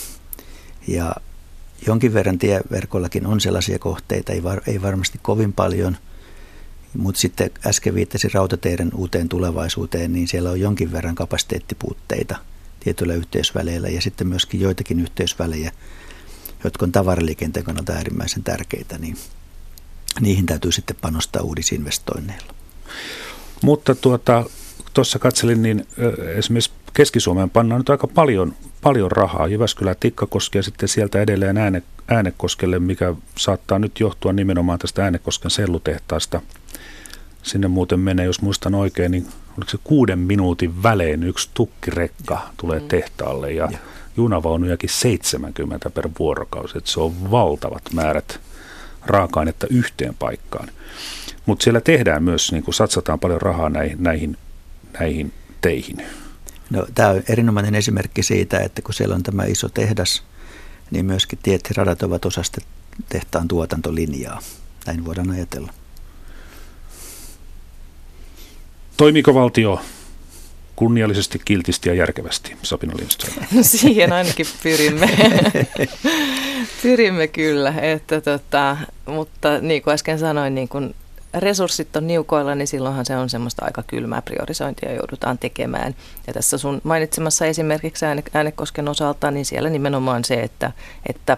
[0.87, 1.15] Ja
[1.87, 5.97] jonkin verran tieverkollakin on sellaisia kohteita, ei, var, ei varmasti kovin paljon,
[6.97, 12.35] mutta sitten äsken viittasin rautateiden uuteen tulevaisuuteen, niin siellä on jonkin verran kapasiteettipuutteita
[12.79, 15.71] tietyillä yhteysväleillä ja sitten myöskin joitakin yhteysvälejä,
[16.63, 19.17] jotka on tavaraliikenteen kannalta äärimmäisen tärkeitä, niin
[20.19, 22.53] niihin täytyy sitten panostaa uudisinvestoinneilla.
[23.61, 24.45] Mutta tuota,
[24.93, 25.87] tuossa katselin, niin
[26.37, 29.47] esimerkiksi Keski-Suomeen pannaan nyt aika paljon, paljon rahaa.
[29.47, 35.51] Jyväskylä, Tikkakoski ja sitten sieltä edelleen Ääne, Äänekoskelle, mikä saattaa nyt johtua nimenomaan tästä Äänekosken
[35.51, 36.41] sellutehtaasta.
[37.43, 42.79] Sinne muuten menee, jos muistan oikein, niin oliko se kuuden minuutin välein yksi tukkirekka tulee
[42.79, 42.87] mm.
[42.87, 43.77] tehtaalle ja, ja.
[44.17, 46.77] junavaunujakin 70 per vuorokausi.
[46.77, 48.39] Että se on valtavat määrät
[49.05, 50.69] raaka-ainetta yhteen paikkaan.
[51.45, 54.37] Mutta siellä tehdään myös, niin kuin satsataan paljon rahaa näihin, näihin,
[54.99, 56.24] näihin teihin.
[56.69, 60.23] No, tämä on erinomainen esimerkki siitä, että kun siellä on tämä iso tehdas,
[60.91, 62.61] niin myöskin tiet ja radat ovat osa sitä
[63.09, 64.41] tehtaan tuotantolinjaa.
[64.85, 65.73] Näin voidaan ajatella.
[68.97, 69.81] Toimiiko valtio
[70.75, 73.45] kunniallisesti, kiltisti ja järkevästi, Sabina Lindström?
[73.51, 75.09] No siihen ainakin pyrimme.
[76.83, 80.95] pyrimme kyllä, että tota, mutta niin kuin äsken sanoin, niin kun
[81.35, 85.95] resurssit on niukoilla, niin silloinhan se on semmoista aika kylmää priorisointia joudutaan tekemään.
[86.27, 90.71] Ja tässä sun mainitsemassa esimerkiksi Äänekosken osalta, niin siellä nimenomaan se, että,
[91.09, 91.37] että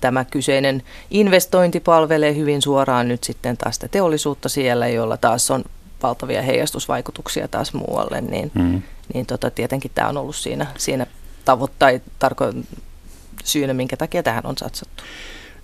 [0.00, 5.64] tämä kyseinen investointi palvelee hyvin suoraan nyt sitten taas sitä teollisuutta siellä, jolla taas on
[6.02, 8.82] valtavia heijastusvaikutuksia taas muualle, niin, mm.
[9.14, 11.06] niin tota, tietenkin tämä on ollut siinä, siinä
[11.44, 12.64] tavoittai, tarko-
[13.44, 15.02] syynä, minkä takia tähän on satsattu.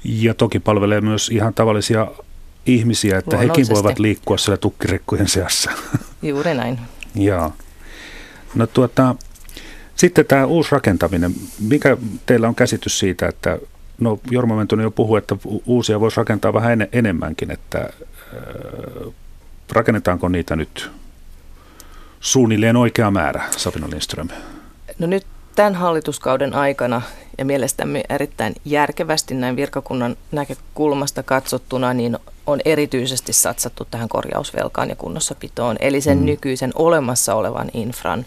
[0.04, 2.08] Ja toki palvelee myös ihan tavallisia
[2.66, 5.70] ihmisiä, että hekin voivat liikkua siellä tukkirekkojen seassa.
[6.22, 6.78] Juuri näin.
[7.14, 7.52] Joo.
[8.54, 9.14] No tuota,
[9.96, 11.34] sitten tämä uusi rakentaminen.
[11.60, 11.96] Mikä
[12.26, 13.58] teillä on käsitys siitä, että
[14.00, 19.12] no Jorma Mentonen jo puhui, että uusia voisi rakentaa vähän en, enemmänkin, että äh,
[19.72, 20.90] rakennetaanko niitä nyt
[22.20, 24.28] suunnilleen oikea määrä, Sabina Lindström?
[24.98, 27.02] No nyt tämän hallituskauden aikana
[27.38, 34.96] ja mielestämme erittäin järkevästi näin virkakunnan näkökulmasta katsottuna, niin on erityisesti satsattu tähän korjausvelkaan ja
[34.96, 36.24] kunnossapitoon, eli sen mm.
[36.24, 38.24] nykyisen olemassa olevan infran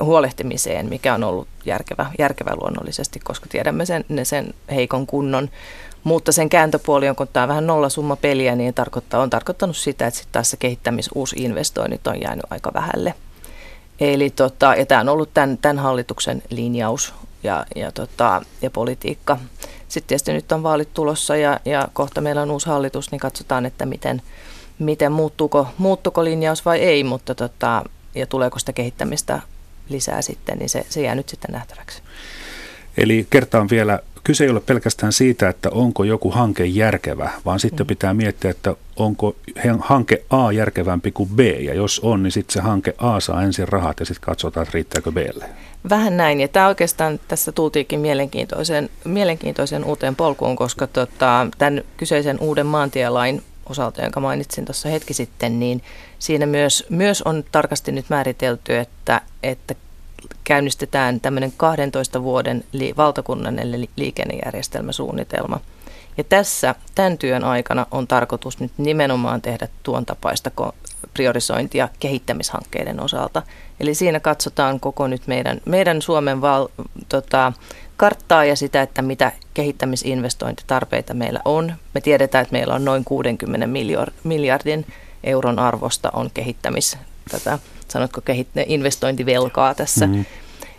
[0.00, 5.50] huolehtimiseen, mikä on ollut järkevä, järkevä luonnollisesti, koska tiedämme sen, sen heikon kunnon.
[6.04, 10.06] Mutta sen kääntöpuoli on, kun tämä on vähän nollasumma peliä, niin tarkoittaa, on tarkoittanut sitä,
[10.06, 13.14] että sitten taas se kehittämis investoinnit on jäänyt aika vähälle.
[14.00, 19.38] Eli tota, ja tämä on ollut tämän, tämän hallituksen linjaus ja, ja, tota, ja politiikka.
[19.88, 23.66] Sitten tietysti nyt on vaalit tulossa ja, ja kohta meillä on uusi hallitus, niin katsotaan,
[23.66, 24.22] että miten,
[24.78, 29.40] miten muuttuuko, muuttuuko linjaus vai ei, mutta tota, ja tuleeko sitä kehittämistä
[29.88, 32.02] lisää sitten, niin se, se jää nyt sitten nähtäväksi.
[32.96, 37.84] Eli kertaan vielä, kyse ei ole pelkästään siitä, että onko joku hanke järkevä, vaan sitten
[37.84, 37.88] mm.
[37.88, 39.36] pitää miettiä, että onko
[39.80, 43.68] hanke A järkevämpi kuin B, ja jos on, niin sitten se hanke A saa ensin
[43.68, 45.48] rahat ja sitten katsotaan, että riittääkö Blle.
[45.90, 52.40] Vähän näin, ja tämä oikeastaan tässä tultiinkin mielenkiintoiseen, mielenkiintoiseen uuteen polkuun, koska tota, tämän kyseisen
[52.40, 55.82] uuden maantielain osalta, jonka mainitsin tuossa hetki sitten, niin
[56.18, 59.74] siinä myös, myös on tarkasti nyt määritelty, että, että
[60.44, 65.60] käynnistetään tämmöinen 12 vuoden li, valtakunnallinen liikennejärjestelmäsuunnitelma.
[66.16, 70.50] Ja tässä tämän työn aikana on tarkoitus nyt nimenomaan tehdä tuon tapaista
[71.14, 73.42] priorisointia kehittämishankkeiden osalta.
[73.80, 76.68] Eli siinä katsotaan koko nyt meidän, meidän Suomen val,
[77.08, 77.52] tota,
[77.96, 81.72] karttaa ja sitä, että mitä kehittämisinvestointitarpeita meillä on.
[81.94, 83.66] Me tiedetään, että meillä on noin 60
[84.24, 84.86] miljardin
[85.24, 86.98] euron arvosta on kehittämis,
[87.30, 87.58] tätä,
[87.92, 90.06] sanotko kehit- investointivelkaa tässä.
[90.06, 90.24] Mm-hmm.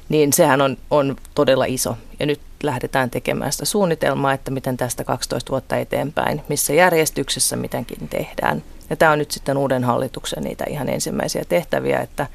[0.10, 1.98] Niin sehän on, on todella iso.
[2.20, 8.08] Ja nyt lähdetään tekemään sitä suunnitelmaa, että miten tästä 12 vuotta eteenpäin, missä järjestyksessä mitäkin
[8.08, 8.64] tehdään.
[8.90, 12.28] Ja tämä on nyt sitten uuden hallituksen niitä ihan ensimmäisiä tehtäviä, että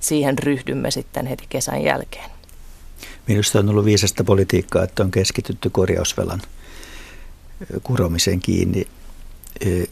[0.00, 2.30] siihen ryhdymme sitten heti kesän jälkeen.
[3.26, 6.42] Minusta on ollut viisasta politiikkaa, että on keskitytty korjausvelan
[7.82, 8.86] kuromiseen kiinni.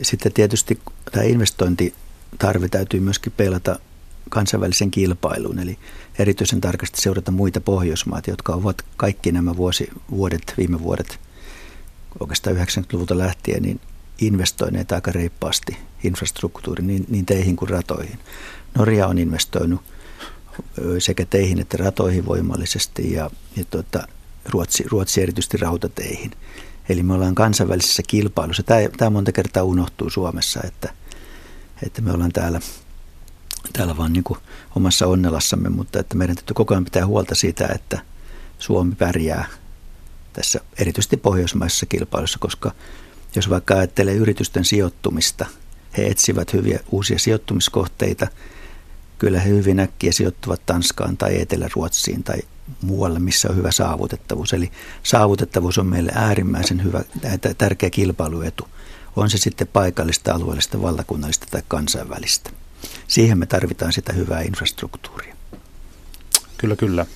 [0.03, 0.81] Sitten tietysti
[1.12, 3.79] tämä investointitarve täytyy myöskin peilata
[4.28, 5.78] kansainvälisen kilpailuun, eli
[6.18, 11.20] erityisen tarkasti seurata muita Pohjoismaat, jotka ovat kaikki nämä vuosi, vuodet, viime vuodet,
[12.20, 13.80] oikeastaan 90-luvulta lähtien, niin
[14.20, 18.18] investoineet aika reippaasti infrastruktuuriin, niin, niin teihin kuin ratoihin.
[18.74, 19.80] Norja on investoinut
[20.98, 24.06] sekä teihin että ratoihin voimallisesti ja, ja tuota,
[24.48, 26.30] Ruotsi, Ruotsi erityisesti rautateihin.
[26.88, 28.62] Eli me ollaan kansainvälisessä kilpailussa.
[28.62, 30.92] Tämä, tämä monta kertaa unohtuu Suomessa, että,
[31.82, 32.60] että me ollaan täällä,
[33.72, 34.38] täällä vaan niin kuin
[34.76, 38.00] omassa onnelassamme, mutta että meidän täytyy koko ajan pitää huolta siitä, että
[38.59, 39.46] Suomi pärjää
[40.33, 42.72] tässä erityisesti pohjoismaisessa kilpailussa, koska
[43.35, 45.46] jos vaikka ajattelee yritysten sijoittumista,
[45.96, 48.26] he etsivät hyviä uusia sijoittumiskohteita–
[49.18, 52.38] kyllä he hyvin äkkiä sijoittuvat Tanskaan tai Etelä-Ruotsiin tai
[52.83, 54.52] muualle, missä on hyvä saavutettavuus.
[54.52, 54.70] Eli
[55.02, 57.02] saavutettavuus on meille äärimmäisen hyvä,
[57.59, 58.68] tärkeä kilpailuetu.
[59.16, 62.50] On se sitten paikallista, alueellista, valtakunnallista tai kansainvälistä.
[63.08, 65.36] Siihen me tarvitaan sitä hyvää infrastruktuuria.
[66.58, 67.06] Kyllä, kyllä.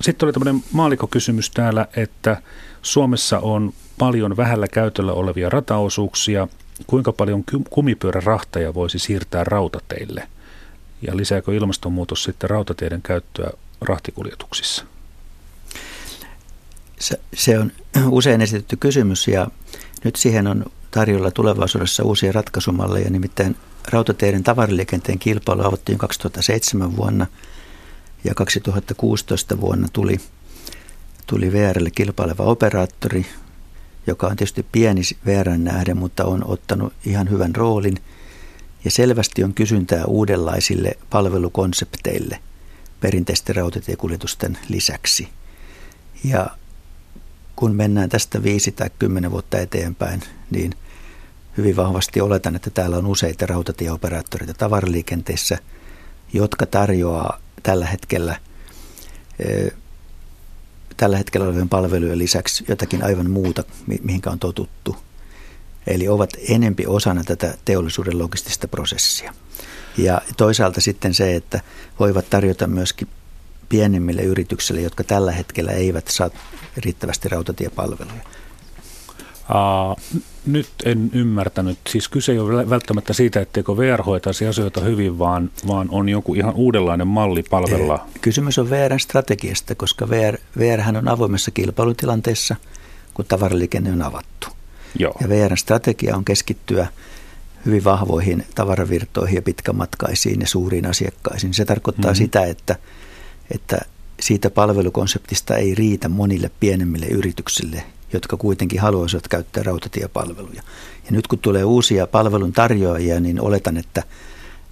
[0.00, 2.42] Sitten oli tämmöinen maalikokysymys täällä, että
[2.82, 6.48] Suomessa on paljon vähällä käytöllä olevia rataosuuksia–
[6.86, 10.28] kuinka paljon kumipyörärahtaja voisi siirtää rautateille?
[11.02, 14.84] Ja lisääkö ilmastonmuutos sitten rautateiden käyttöä rahtikuljetuksissa?
[16.98, 17.72] Se, se on
[18.10, 19.48] usein esitetty kysymys ja
[20.04, 23.56] nyt siihen on tarjolla tulevaisuudessa uusia ratkaisumalleja, nimittäin
[23.88, 27.26] rautateiden tavaraliikenteen kilpailu avattiin 2007 vuonna
[28.24, 30.20] ja 2016 vuonna tuli,
[31.26, 33.26] tuli VRlle kilpaileva operaattori,
[34.06, 37.96] joka on tietysti pieni verran nähden, mutta on ottanut ihan hyvän roolin.
[38.84, 42.38] Ja selvästi on kysyntää uudenlaisille palvelukonsepteille
[43.00, 45.28] perinteisten rautatiekuljetusten lisäksi.
[46.24, 46.50] Ja
[47.56, 50.74] kun mennään tästä viisi tai kymmenen vuotta eteenpäin, niin
[51.56, 55.58] hyvin vahvasti oletan, että täällä on useita rautatieoperaattoreita tavaraliikenteessä,
[56.32, 58.36] jotka tarjoaa tällä hetkellä
[61.00, 63.64] tällä hetkellä olevien palvelujen lisäksi jotakin aivan muuta,
[64.02, 64.96] mihinkä on totuttu.
[65.86, 69.34] Eli ovat enempi osana tätä teollisuuden logistista prosessia.
[69.96, 71.60] Ja toisaalta sitten se, että
[72.00, 73.08] voivat tarjota myöskin
[73.68, 76.30] pienemmille yrityksille, jotka tällä hetkellä eivät saa
[76.76, 78.22] riittävästi rautatiepalveluja.
[80.46, 81.78] Nyt en ymmärtänyt.
[81.88, 86.34] Siis kyse ei ole välttämättä siitä, etteikö VR hoitaisi asioita hyvin, vaan, vaan on joku
[86.34, 88.06] ihan uudenlainen malli palvella.
[88.20, 92.56] Kysymys on VRn strategiasta, koska VR, VR on avoimessa kilpailutilanteessa,
[93.14, 94.48] kun tavaraliikenne on avattu.
[94.98, 95.14] Joo.
[95.20, 96.86] Ja VRn strategia on keskittyä
[97.66, 101.54] hyvin vahvoihin tavaravirtoihin ja pitkämatkaisiin ja suuriin asiakkaisiin.
[101.54, 102.24] Se tarkoittaa mm-hmm.
[102.24, 102.76] sitä, että,
[103.50, 103.78] että
[104.20, 110.62] siitä palvelukonseptista ei riitä monille pienemmille yrityksille, jotka kuitenkin haluaisivat käyttää rautatiepalveluja.
[111.04, 114.02] Ja nyt kun tulee uusia palvelun tarjoajia, niin oletan, että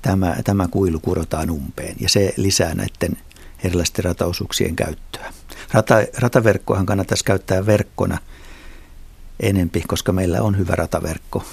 [0.03, 3.17] tämä, tämä kuilu kurotaan umpeen ja se lisää näiden
[3.65, 5.33] erilaisten rataosuuksien käyttöä.
[5.73, 8.19] Rata, rataverkkoahan kannattaisi käyttää verkkona
[9.41, 11.45] enempi, koska meillä on hyvä rataverkko,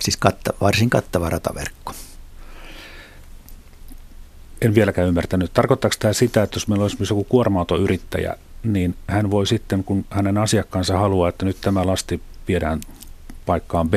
[0.00, 1.92] siis katta, varsin kattava rataverkko.
[4.60, 5.52] En vieläkään ymmärtänyt.
[5.54, 10.38] Tarkoittaako tämä sitä, että jos meillä olisi joku kuorma-autoyrittäjä, niin hän voi sitten, kun hänen
[10.38, 12.80] asiakkaansa haluaa, että nyt tämä lasti viedään
[13.46, 13.94] paikkaan B,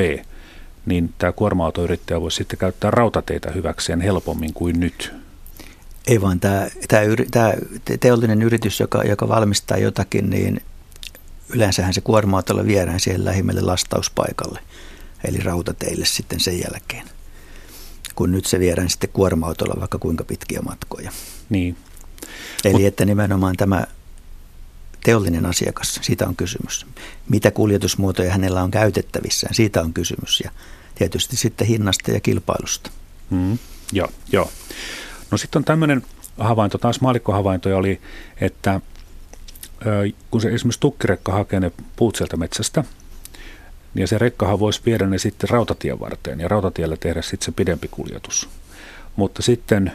[0.86, 5.14] niin tämä kuorma-autoyrittäjä voi sitten käyttää rautateitä hyväkseen helpommin kuin nyt.
[6.06, 7.52] Ei vaan tämä, tämä, tämä
[8.00, 10.60] teollinen yritys, joka, joka valmistaa jotakin, niin
[11.48, 14.60] yleensähän se kuorma-autolla viedään siihen lähimmälle lastauspaikalle,
[15.24, 17.06] eli rautateille sitten sen jälkeen.
[18.14, 21.10] Kun nyt se viedään sitten kuorma-autolla vaikka kuinka pitkiä matkoja.
[21.50, 21.76] Niin.
[22.64, 23.86] Eli että nimenomaan tämä
[25.06, 26.86] teollinen asiakas, siitä on kysymys.
[27.28, 30.40] Mitä kuljetusmuotoja hänellä on käytettävissään, siitä on kysymys.
[30.44, 30.50] Ja
[30.94, 32.90] tietysti sitten hinnasta ja kilpailusta.
[33.30, 33.58] Mm,
[33.92, 34.50] joo, joo.
[35.30, 36.02] No sitten on tämmöinen
[36.38, 38.00] havainto, taas maalikkohavaintoja oli,
[38.40, 38.80] että
[40.30, 42.84] kun se esimerkiksi tukkirekka hakee ne puut sieltä metsästä,
[43.94, 47.88] niin se rekkahan voisi viedä ne sitten rautatien varteen ja rautatiellä tehdä sitten se pidempi
[47.90, 48.48] kuljetus.
[49.16, 49.92] Mutta sitten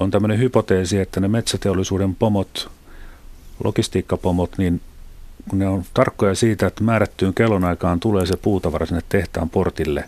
[0.00, 2.70] on tämmöinen hypoteesi, että ne metsäteollisuuden pomot,
[3.64, 4.80] logistiikkapomot, niin
[5.48, 10.04] kun ne on tarkkoja siitä, että määrättyyn kellonaikaan tulee se puutavara sinne tehtaan portille,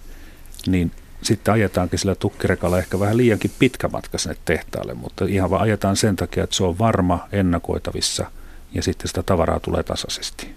[0.67, 0.91] niin
[1.23, 5.97] sitten ajetaankin sillä tukkirekalla ehkä vähän liiankin pitkä matka sinne tehtaalle, mutta ihan vaan ajetaan
[5.97, 8.31] sen takia, että se on varma, ennakoitavissa
[8.75, 10.55] ja sitten sitä tavaraa tulee tasaisesti.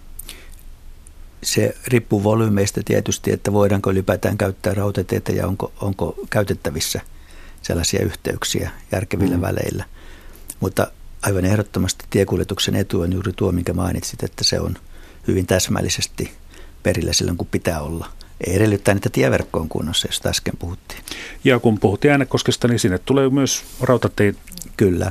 [1.43, 7.01] Se riippuu volyymeista tietysti, että voidaanko ylipäätään käyttää rautateitä ja onko, onko käytettävissä
[7.61, 9.41] sellaisia yhteyksiä järkevillä mm.
[9.41, 9.85] väleillä.
[10.59, 10.87] Mutta
[11.25, 14.75] aivan ehdottomasti tiekuljetuksen etu on juuri tuo, minkä mainitsit, että se on
[15.27, 16.31] hyvin täsmällisesti
[16.83, 18.09] perillä silloin, kun pitää olla–
[18.47, 21.01] ei edellyttää, että tieverkko on kunnossa, josta äsken puhuttiin.
[21.43, 24.41] Ja kun puhuttiin äänekoskesta, niin sinne tulee myös rautateiden
[24.77, 25.09] kyllä.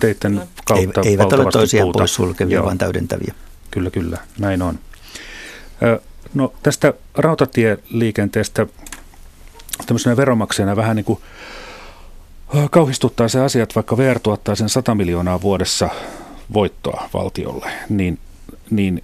[0.64, 1.98] kautta Ei, Eivät ole toisiaan puuta.
[1.98, 2.64] pois sulkevia, Joo.
[2.64, 3.34] vaan täydentäviä.
[3.70, 4.78] Kyllä, kyllä, näin on.
[6.34, 8.66] No tästä rautatieliikenteestä
[9.86, 11.20] tämmöisenä veromaksajana vähän niin kuin
[12.70, 15.88] kauhistuttaa se asia, että vaikka VR tuottaa sen 100 miljoonaa vuodessa
[16.52, 18.18] voittoa valtiolle, niin,
[18.70, 19.02] niin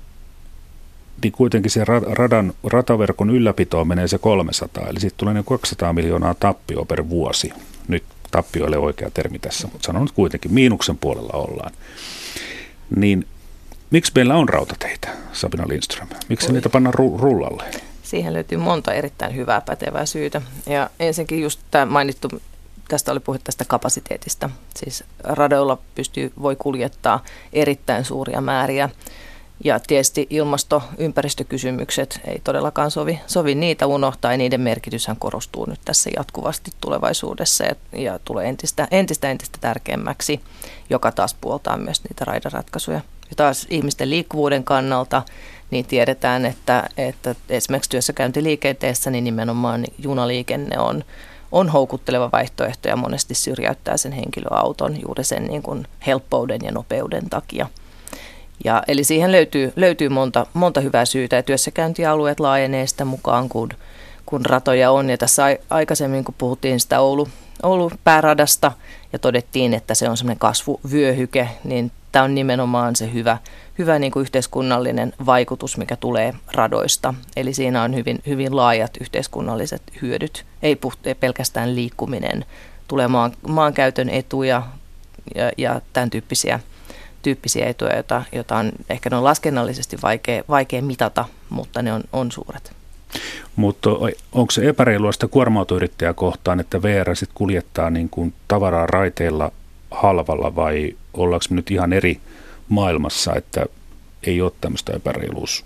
[1.23, 6.35] niin kuitenkin se radan, rataverkon ylläpitoon menee se 300, eli sitten tulee ne 200 miljoonaa
[6.35, 7.53] tappio per vuosi.
[7.89, 11.73] Nyt tappio ei ole oikea termi tässä, mutta sanon nyt kuitenkin, miinuksen puolella ollaan.
[12.97, 13.27] Niin
[13.91, 16.09] miksi meillä on rautateitä, Sabina Lindström?
[16.29, 16.53] Miksi Oi.
[16.53, 17.65] niitä pannaan ru- rullalle?
[18.03, 20.43] Siihen löytyy monta erittäin hyvää pätevää syytä.
[20.67, 22.29] Ja ensinnäkin just tämä mainittu,
[22.91, 24.51] tästä oli puhe tästä kapasiteetista.
[24.77, 28.89] Siis radoilla pystyy, voi kuljettaa erittäin suuria määriä
[29.65, 35.81] ja tietysti ilmasto- ympäristökysymykset ei todellakaan sovi, sovi niitä unohtaa ja niiden merkityshän korostuu nyt
[35.85, 40.41] tässä jatkuvasti tulevaisuudessa ja, ja tulee entistä, entistä entistä tärkeämmäksi,
[40.91, 43.01] joka taas puoltaa myös niitä raidaratkaisuja.
[43.31, 45.23] Ja taas ihmisten liikkuvuuden kannalta
[45.71, 51.05] niin tiedetään, että, että esimerkiksi työssäkäyntiliikenteessä niin nimenomaan junaliikenne on,
[51.53, 57.31] on houkutteleva vaihtoehto ja monesti syrjäyttää sen henkilöauton juuri sen niin kuin helppouden ja nopeuden
[57.31, 57.67] takia–
[58.65, 63.69] ja, eli siihen löytyy, löytyy monta, monta hyvää syytä ja työssäkäyntialueet laajenee sitä mukaan, kun,
[64.31, 65.11] kun ratoja on.
[65.11, 67.29] Ja tässä aikaisemmin, kun puhuttiin sitä Oulu,
[67.63, 68.73] Oulu pääradasta
[69.13, 73.39] ja todettiin, että se on semmoinen kasvuvyöhyke, niin tämä on nimenomaan se hyvä,
[73.79, 77.15] hyvä niin kuin yhteiskunnallinen vaikutus, mikä tulee radoista.
[77.37, 82.45] Eli siinä on hyvin, hyvin laajat yhteiskunnalliset hyödyt, ei, puht, ei pelkästään liikkuminen,
[82.89, 84.63] tulee maan, maankäytön etuja
[85.35, 86.61] ja, ja tämän tyyppisiä
[87.23, 92.03] tyyppisiä etuja, joita, joita on ehkä ne on laskennallisesti vaikea, vaikea mitata, mutta ne on,
[92.13, 92.80] on suuret.
[93.57, 93.91] Mutta
[94.33, 95.67] onko se epäreilua sitä kuorma
[96.15, 99.53] kohtaan, että VR sit kuljettaa niin kuin tavaraa raiteilla
[99.91, 102.21] halvalla vai ollaanko me nyt ihan eri
[102.69, 103.67] maailmassa, että
[104.23, 105.65] ei ole tämmöistä epäreiluus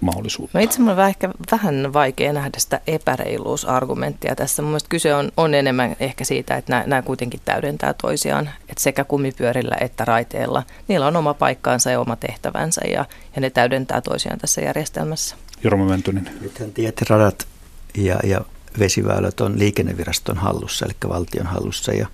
[0.00, 0.58] mahdollisuutta.
[0.58, 4.62] No itse on ehkä vähän vaikea nähdä sitä epäreiluusargumenttia tässä.
[4.62, 8.50] Mun mielestä kyse on, on enemmän ehkä siitä, että nämä, nämä kuitenkin täydentää toisiaan.
[8.68, 13.04] Että sekä kumipyörillä että raiteilla, niillä on oma paikkaansa ja oma tehtävänsä ja,
[13.34, 15.36] ja ne täydentää toisiaan tässä järjestelmässä.
[15.64, 16.30] Jorma Mentynen.
[16.40, 17.46] Nythän tiet, radat
[17.94, 18.40] ja, ja
[18.78, 22.06] vesiväylät on liikenneviraston hallussa, eli valtion hallussa ja,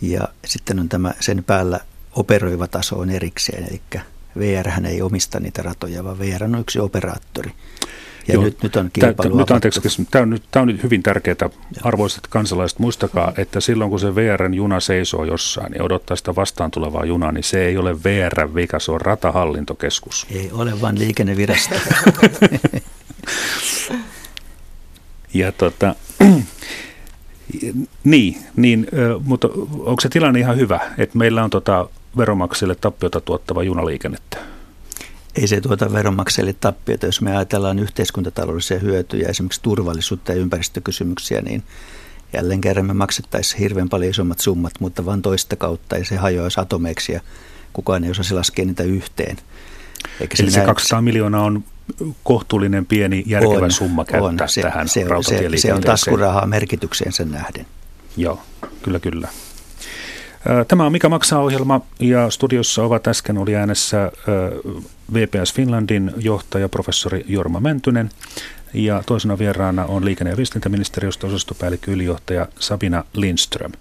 [0.00, 1.80] ja sitten on tämä sen päällä
[2.12, 3.80] operoiva taso on erikseen, eli
[4.38, 7.52] VR ei omista niitä ratoja, vaan VR on yksi operaattori.
[8.28, 10.82] Ja Joo, nyt, nyt on kilpailu tämä, nyt, anteeksi, tämä, on nyt, tämä on nyt
[10.82, 11.50] hyvin tärkeää.
[11.82, 16.70] Arvoisat kansalaiset, muistakaa, että silloin kun se VRn juna seisoo jossain ja odottaa sitä vastaan
[16.70, 20.26] tulevaa junaa, niin se ei ole VR vika, se on ratahallintokeskus.
[20.30, 21.74] Ei ole, vaan liikennevirasto.
[25.34, 25.94] ja tota,
[28.04, 28.86] niin, niin,
[29.24, 29.48] mutta
[29.78, 34.38] onko se tilanne ihan hyvä, että meillä on tota veromaksajille tappiota tuottava junaliikennettä?
[35.38, 37.06] Ei se tuota veronmaksajille tappiota.
[37.06, 41.62] Jos me ajatellaan yhteiskuntataloudellisia hyötyjä, esimerkiksi turvallisuutta ja ympäristökysymyksiä, niin
[42.32, 46.60] jälleen kerran me maksettaisiin hirveän paljon isommat summat, mutta vain toista kautta ja se hajoaisi
[46.60, 47.20] atomeiksi ja
[47.72, 49.36] kukaan ei osaisi laskea niitä yhteen.
[50.20, 51.64] Eikä Eli se 200 miljoonaa on
[52.22, 54.48] kohtuullinen pieni järkevä on, summa käyttää on.
[54.48, 57.66] Se, tähän se, se, se on taskurahaa merkitykseen sen nähden.
[58.16, 58.42] Joo,
[58.82, 59.28] kyllä kyllä.
[60.68, 64.12] Tämä on Mikä maksaa ohjelma ja studiossa ovat äsken oli äänessä
[65.14, 68.10] VPS Finlandin johtaja professori Jorma Mäntynen
[68.74, 73.72] ja toisena vieraana on liikenne- ja viestintäministeriöstä osastopäällikkö ylijohtaja Sabina Lindström.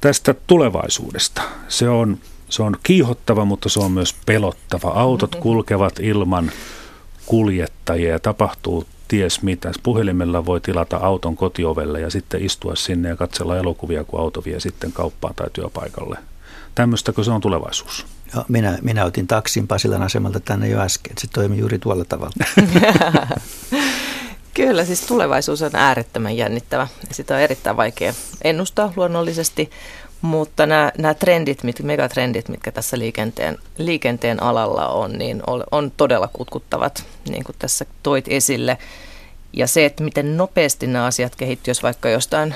[0.00, 1.42] Tästä tulevaisuudesta.
[1.68, 2.18] Se on,
[2.48, 4.88] se on kiihottava, mutta se on myös pelottava.
[4.88, 5.42] Autot mm-hmm.
[5.42, 6.52] kulkevat ilman
[7.26, 9.72] kuljettajia ja tapahtuu ties mitä.
[9.82, 14.60] Puhelimella voi tilata auton kotiovelle ja sitten istua sinne ja katsella elokuvia, kun auto vie
[14.60, 16.18] sitten kauppaan tai työpaikalle.
[16.74, 18.06] Tämmöistäkö se on tulevaisuus?
[18.34, 21.12] No, minä, minä otin taksin Pasilan asemalta tänne jo äsken.
[21.18, 22.44] Se toimi juuri tuolla tavalla.
[24.54, 29.70] Kyllä, siis tulevaisuus on äärettömän jännittävä ja sitä on erittäin vaikea ennustaa luonnollisesti,
[30.22, 35.92] mutta nämä, nämä trendit, mit, megatrendit, mitkä tässä liikenteen, liikenteen alalla on, niin on, on
[35.96, 38.78] todella kutkuttavat, niin kuin tässä toit esille.
[39.52, 42.54] Ja se, että miten nopeasti nämä asiat kehittyvät, vaikka jostain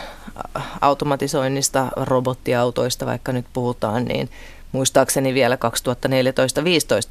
[0.80, 4.30] automatisoinnista, robottiautoista vaikka nyt puhutaan, niin
[4.72, 5.58] muistaakseni vielä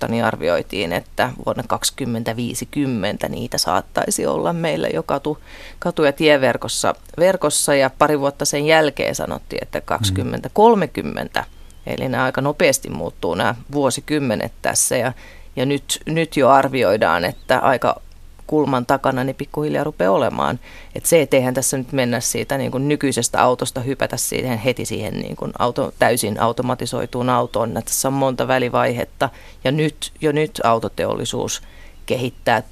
[0.05, 5.37] 2014-2015 niin arvioitiin, että vuonna 2050 niitä saattaisi olla meillä jo katu,
[5.79, 11.45] katu- ja tieverkossa verkossa, ja pari vuotta sen jälkeen sanottiin, että 2030, mm.
[11.93, 15.13] eli nämä aika nopeasti muuttuu nämä vuosikymmenet tässä, ja,
[15.55, 18.01] ja nyt, nyt jo arvioidaan, että aika
[18.47, 20.59] kulman takana, niin pikkuhiljaa rupeaa olemaan.
[20.95, 25.13] Et se, etteihän tässä nyt mennä siitä niin kuin nykyisestä autosta, hypätä siihen heti siihen
[25.13, 27.73] niin kuin auto, täysin automatisoituun autoon.
[27.85, 29.29] Tässä on monta välivaihetta
[29.63, 31.61] ja nyt, jo nyt autoteollisuus
[32.05, 32.63] kehittää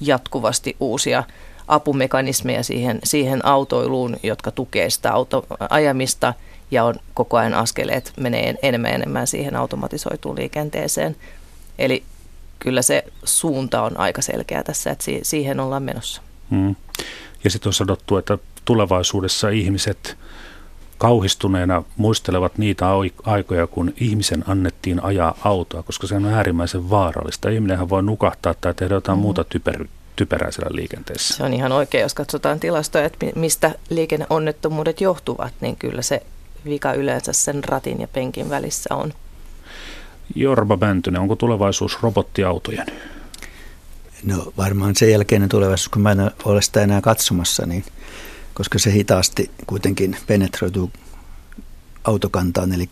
[0.00, 1.24] jatkuvasti uusia
[1.68, 6.34] apumekanismeja siihen, siihen autoiluun, jotka tukee sitä auto, ajamista
[6.70, 11.16] ja on koko ajan askeleet menee enemmän enemmän siihen automatisoituun liikenteeseen.
[11.78, 12.02] Eli
[12.58, 16.22] kyllä se suunta on aika selkeä tässä, että siihen ollaan menossa.
[16.50, 16.76] Hmm.
[17.44, 20.16] Ja sitten on sanottu, että tulevaisuudessa ihmiset
[20.98, 22.86] kauhistuneena muistelevat niitä
[23.24, 27.48] aikoja, kun ihmisen annettiin ajaa autoa, koska se on äärimmäisen vaarallista.
[27.48, 29.22] Ihminenhän voi nukahtaa tai tehdä jotain mm-hmm.
[29.22, 29.86] muuta typer,
[30.16, 31.34] typerää siellä liikenteessä.
[31.34, 36.22] Se on ihan oikein, jos katsotaan tilastoja, että mistä liikenneonnettomuudet johtuvat, niin kyllä se
[36.64, 39.12] vika yleensä sen ratin ja penkin välissä on.
[40.36, 42.86] Jorba Bäntynen, onko tulevaisuus robottiautojen?
[44.24, 47.84] No varmaan sen jälkeinen tulevaisuus, kun mä en ole sitä enää katsomassa, niin
[48.54, 50.90] koska se hitaasti kuitenkin penetroituu
[52.04, 52.72] autokantaan.
[52.72, 52.88] Eli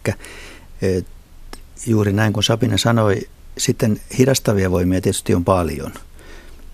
[1.86, 3.28] juuri näin kuin Sabine sanoi,
[3.58, 5.92] sitten hidastavia voimia tietysti on paljon.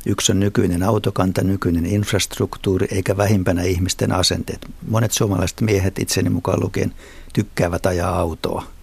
[0.07, 4.67] Yksi on nykyinen autokanta, nykyinen infrastruktuuri, eikä vähimpänä ihmisten asenteet.
[4.89, 6.95] Monet suomalaiset miehet, itseni mukaan lukien,
[7.33, 8.65] tykkäävät ajaa autoa–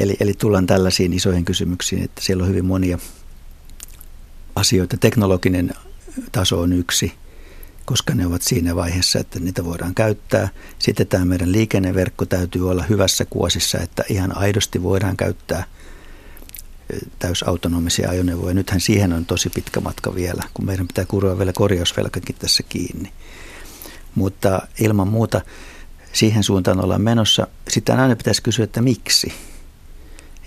[0.00, 2.98] Eli, eli tullaan tällaisiin isoihin kysymyksiin, että siellä on hyvin monia
[4.56, 4.96] asioita.
[4.96, 5.74] Teknologinen
[6.32, 7.12] taso on yksi,
[7.84, 10.48] koska ne ovat siinä vaiheessa, että niitä voidaan käyttää.
[10.78, 15.64] Sitten tämä meidän liikenneverkko täytyy olla hyvässä kuosissa, että ihan aidosti voidaan käyttää
[17.18, 18.54] täysautonomisia ajoneuvoja.
[18.54, 23.12] Nythän siihen on tosi pitkä matka vielä, kun meidän pitää kuroa vielä korjausvelkakin tässä kiinni.
[24.14, 25.40] Mutta ilman muuta
[26.12, 27.46] siihen suuntaan ollaan menossa.
[27.68, 29.32] Sitten aina pitäisi kysyä, että miksi?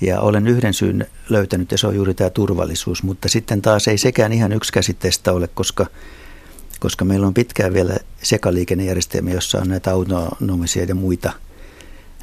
[0.02, 3.98] Ja olen yhden syyn löytänyt ja se on juuri tämä turvallisuus, mutta sitten taas ei
[3.98, 5.86] sekään ihan yksikäsitteistä ole, koska,
[6.80, 11.32] koska meillä on pitkään vielä sekaliikennejärjestelmiä, jossa on näitä autonomisia ja muita.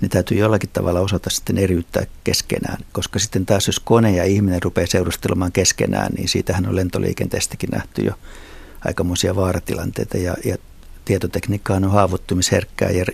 [0.00, 4.62] Ne täytyy jollakin tavalla osata sitten eriyttää keskenään, koska sitten taas jos kone ja ihminen
[4.62, 8.12] rupeaa seurustelemaan keskenään, niin siitähän on lentoliikenteestäkin nähty jo
[8.84, 10.16] aikamoisia vaaratilanteita.
[10.18, 10.56] Ja, ja
[11.06, 13.04] tietotekniikka on haavoittumisherkkää ja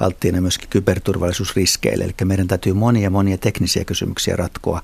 [0.00, 2.04] alttiina myöskin kyberturvallisuusriskeille.
[2.04, 4.82] Eli meidän täytyy monia monia teknisiä kysymyksiä ratkoa.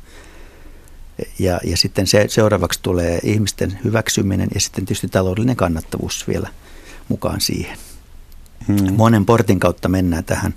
[1.38, 6.48] Ja, ja sitten se, seuraavaksi tulee ihmisten hyväksyminen ja sitten tietysti taloudellinen kannattavuus vielä
[7.08, 7.78] mukaan siihen.
[8.66, 8.92] Hmm.
[8.92, 10.54] Monen portin kautta mennään tähän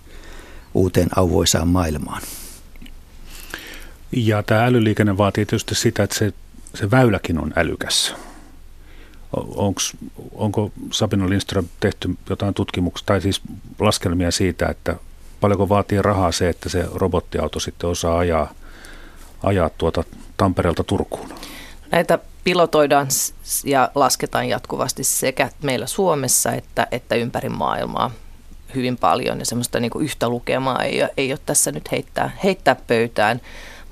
[0.74, 2.22] uuteen auvoisaan maailmaan.
[4.12, 6.34] Ja tämä älyliikenne vaatii tietysti sitä, että se,
[6.76, 8.16] se väyläkin on älykäs.
[9.56, 9.94] Onks,
[10.34, 13.42] onko Sabina Lindström tehty jotain tutkimuksia tai siis
[13.80, 14.96] laskelmia siitä, että
[15.42, 18.54] paljonko vaatii rahaa se, että se robottiauto sitten osaa ajaa,
[19.44, 20.04] ajaa tuota
[20.38, 21.30] Tampereelta Turkuun?
[21.92, 23.08] Näitä pilotoidaan
[23.64, 28.12] ja lasketaan jatkuvasti sekä meillä Suomessa että, että ympäri maailmaa
[28.76, 33.42] hyvin paljon ja semmoista niin yhtä lukemaa ei, ei ole tässä nyt heittää, heittää pöytään.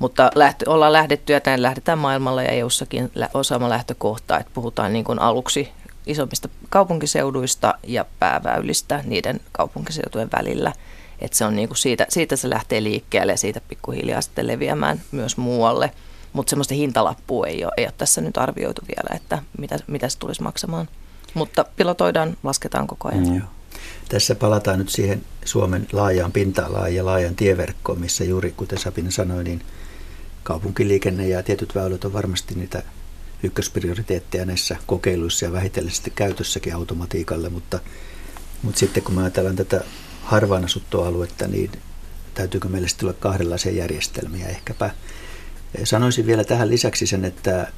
[0.04, 5.06] Mutta lähtö, ollaan lähdetty ja tämän lähdetään maailmalla ja EU-sakin osaama lähtökohta, että puhutaan niin
[5.06, 5.70] kuin aluksi
[6.06, 10.74] isommista kaupunkiseuduista ja pääväylistä niiden kaupunkiseutujen välillä.
[11.20, 15.02] Että se on niin kuin siitä, siitä se lähtee liikkeelle ja siitä pikkuhiljaa sitten leviämään
[15.12, 15.92] myös muualle.
[16.34, 20.20] Mutta semmoista hintalappua ei ole, ei ole tässä nyt arvioitu vielä, että mitä, mitä se
[20.20, 20.88] tulisi maksamaan.
[21.34, 23.28] Mutta pilotoidaan, lasketaan koko ajan.
[23.28, 23.42] Mm,
[24.10, 29.44] Tässä palataan nyt siihen Suomen laajaan pinta-alaan ja laajan tieverkkoon, missä juuri kuten Sabine sanoi,
[29.44, 29.62] niin–
[30.44, 32.84] kaupunkiliikenne ja tietyt väylät on varmasti niitä
[33.44, 37.80] ykkösprioriteetteja näissä kokeiluissa ja vähitellisesti käytössäkin automatiikalle, mutta,
[38.62, 39.84] mutta sitten kun me ajatellaan tätä
[40.24, 41.72] harvaan asuttua aluetta, niin
[42.34, 44.48] täytyykö meille sitten olla kahdenlaisia järjestelmiä.
[44.48, 44.90] Ehkäpä
[45.84, 47.72] sanoisin vielä tähän lisäksi sen, että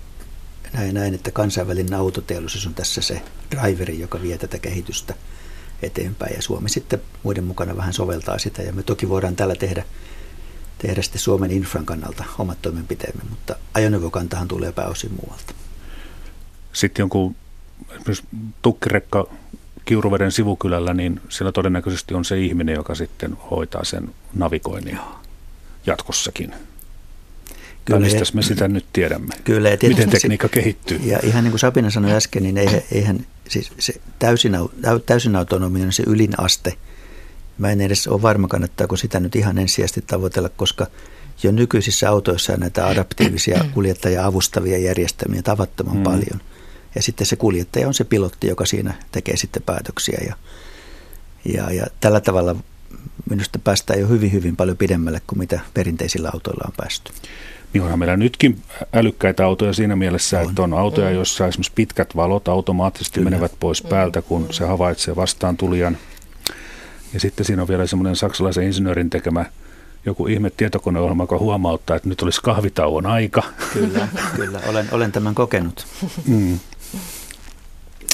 [0.73, 5.13] näin, näin, että kansainvälinen autoteollisuus on tässä se driveri, joka vie tätä kehitystä
[5.81, 9.83] eteenpäin ja Suomi sitten muiden mukana vähän soveltaa sitä ja me toki voidaan tällä tehdä,
[10.87, 15.53] tehdä sitten Suomen infran kannalta omat toimenpiteemme, mutta ajoneuvokantahan tulee pääosin muualta.
[16.73, 17.35] Sitten jonkun
[17.89, 18.23] esimerkiksi
[18.61, 19.27] tukkirekka
[19.85, 24.99] Kiuruveden sivukylällä, niin siellä todennäköisesti on se ihminen, joka sitten hoitaa sen navigoinnin
[25.85, 26.53] jatkossakin.
[27.85, 29.33] Kyllä, mistä me sitä nyt tiedämme?
[29.43, 30.99] Kyllä, ja Miten tekniikka kehittyy?
[31.03, 34.53] Ja ihan niin kuin Sabina sanoi äsken, niin eihän, eihän siis se täysin,
[35.05, 36.77] täysin autonominen on se ylin aste.
[37.57, 40.87] Mä en edes ole varma, kannattaako sitä nyt ihan ensisijaisesti tavoitella, koska
[41.43, 46.03] jo nykyisissä autoissa on näitä adaptiivisia kuljettajia avustavia järjestelmiä tavattoman mm.
[46.03, 46.41] paljon.
[46.95, 50.19] Ja sitten se kuljettaja on se pilotti, joka siinä tekee sitten päätöksiä.
[50.27, 50.35] Ja,
[51.53, 52.55] ja, ja tällä tavalla
[53.29, 57.11] minusta päästään jo hyvin, hyvin paljon pidemmälle kuin mitä perinteisillä autoilla on päästy.
[57.73, 58.61] Niin onhan meillä nytkin
[58.93, 60.49] älykkäitä autoja siinä mielessä, on.
[60.49, 63.29] että on autoja, joissa esimerkiksi pitkät valot automaattisesti Kyllä.
[63.29, 65.97] menevät pois päältä, kun se havaitsee vastaan tulijan.
[67.15, 69.45] Ja sitten siinä on vielä semmoinen saksalaisen insinöörin tekemä
[70.05, 73.43] joku ihme tietokoneohjelma, joka huomauttaa, että nyt olisi kahvitauon aika.
[73.73, 74.59] Kyllä, kyllä.
[74.67, 75.87] Olen, olen tämän kokenut.
[76.27, 76.59] Mm.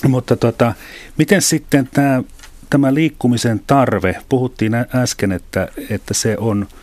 [0.08, 0.74] Mutta tota,
[1.18, 2.24] miten sitten tämä,
[2.70, 6.68] tämä liikkumisen tarve, puhuttiin äsken, että, että se on–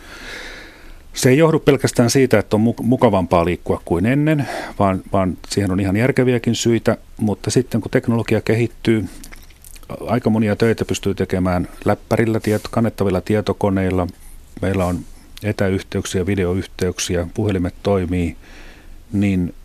[1.13, 4.47] se ei johdu pelkästään siitä, että on mukavampaa liikkua kuin ennen,
[4.79, 9.05] vaan, vaan siihen on ihan järkeviäkin syitä, mutta sitten kun teknologia kehittyy,
[10.07, 12.39] aika monia töitä pystyy tekemään läppärillä,
[12.71, 14.07] kannettavilla tietokoneilla.
[14.61, 14.99] Meillä on
[15.43, 18.37] etäyhteyksiä, videoyhteyksiä, puhelimet toimii,
[19.13, 19.55] niin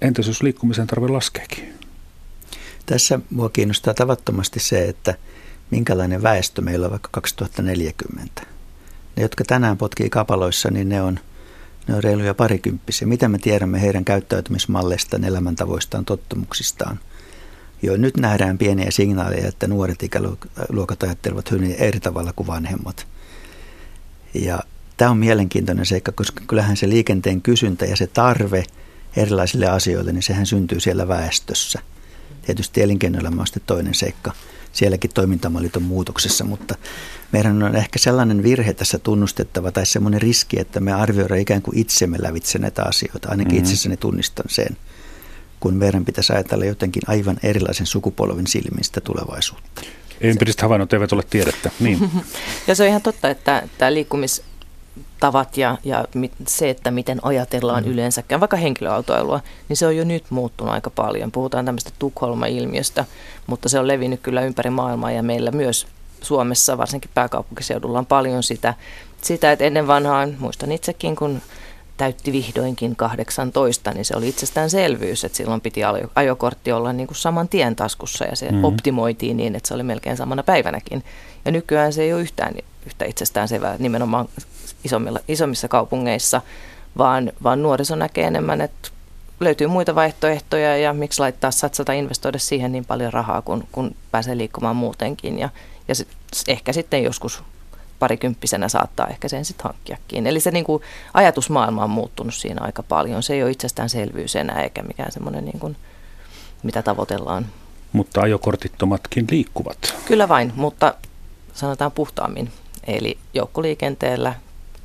[0.00, 1.74] entäs jos liikkumisen tarve laskeekin?
[2.86, 5.14] Tässä mua kiinnostaa tavattomasti se, että
[5.70, 8.42] minkälainen väestö meillä on vaikka 2040
[9.18, 11.20] ne, jotka tänään potkii kapaloissa, niin ne on,
[11.88, 13.08] ne on reiluja parikymppisiä.
[13.08, 17.00] Mitä me tiedämme heidän käyttäytymismalleistaan, elämäntavoistaan, tottumuksistaan?
[17.82, 23.06] Jo nyt nähdään pieniä signaaleja, että nuoret ikäluokat ajattelevat hyvin eri tavalla kuin vanhemmat.
[24.34, 24.58] Ja
[24.96, 28.64] tämä on mielenkiintoinen seikka, koska kyllähän se liikenteen kysyntä ja se tarve
[29.16, 31.78] erilaisille asioille, niin sehän syntyy siellä väestössä.
[32.46, 34.32] Tietysti elinkeinoelämä on sitten toinen seikka.
[34.72, 36.74] Sielläkin toimintamallit on muutoksessa, mutta
[37.32, 41.78] meidän on ehkä sellainen virhe tässä tunnustettava tai semmoinen riski, että me arvioidaan ikään kuin
[41.78, 43.28] itsemme lävitse näitä asioita.
[43.28, 43.64] Ainakin mm-hmm.
[43.64, 44.76] itsessäni tunnistan sen,
[45.60, 49.82] kun meidän pitäisi ajatella jotenkin aivan erilaisen sukupolven silmistä tulevaisuutta.
[50.20, 51.70] Empiiriset havainnot eivät ole tiedettä.
[51.80, 52.10] Niin.
[52.66, 54.42] ja se on ihan totta, että tämä liikkumis
[55.20, 56.04] tavat ja, ja
[56.46, 57.90] se, että miten ajatellaan mm.
[57.90, 61.32] yleensäkään vaikka henkilöautoilua, niin se on jo nyt muuttunut aika paljon.
[61.32, 63.04] Puhutaan tämmöistä Tukholma-ilmiöstä,
[63.46, 65.86] mutta se on levinnyt kyllä ympäri maailmaa ja meillä myös
[66.22, 68.74] Suomessa, varsinkin pääkaupunkiseudulla on paljon sitä,
[69.22, 71.42] sitä että ennen vanhaan, muistan itsekin, kun
[71.98, 75.80] täytti vihdoinkin 18, niin se oli itsestäänselvyys, että silloin piti
[76.14, 78.64] ajokortti olla niin kuin saman tien taskussa ja se mm-hmm.
[78.64, 81.04] optimoitiin niin, että se oli melkein samana päivänäkin.
[81.44, 82.54] Ja nykyään se ei ole yhtään
[82.86, 84.28] yhtä itsestäänsevää nimenomaan
[84.84, 86.40] isommilla, isommissa kaupungeissa,
[86.98, 88.88] vaan, vaan nuoriso näkee enemmän, että
[89.40, 94.36] löytyy muita vaihtoehtoja ja miksi laittaa satsata investoida siihen niin paljon rahaa, kun, kun pääsee
[94.36, 95.38] liikkumaan muutenkin.
[95.38, 95.48] Ja,
[95.88, 96.08] ja sit,
[96.48, 97.42] ehkä sitten joskus
[97.98, 100.26] parikymppisenä saattaa ehkä sen sitten hankkiakin.
[100.26, 100.82] Eli se niin kuin,
[101.14, 103.22] ajatusmaailma on muuttunut siinä aika paljon.
[103.22, 105.76] Se ei ole itsestäänselvyys enää eikä mikään semmoinen, niin kuin,
[106.62, 107.46] mitä tavoitellaan.
[107.92, 109.94] Mutta ajokortittomatkin liikkuvat.
[110.04, 110.94] Kyllä vain, mutta
[111.54, 112.50] sanotaan puhtaammin.
[112.86, 114.34] Eli joukkoliikenteellä,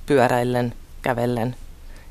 [0.05, 1.55] pyöräillen, kävellen.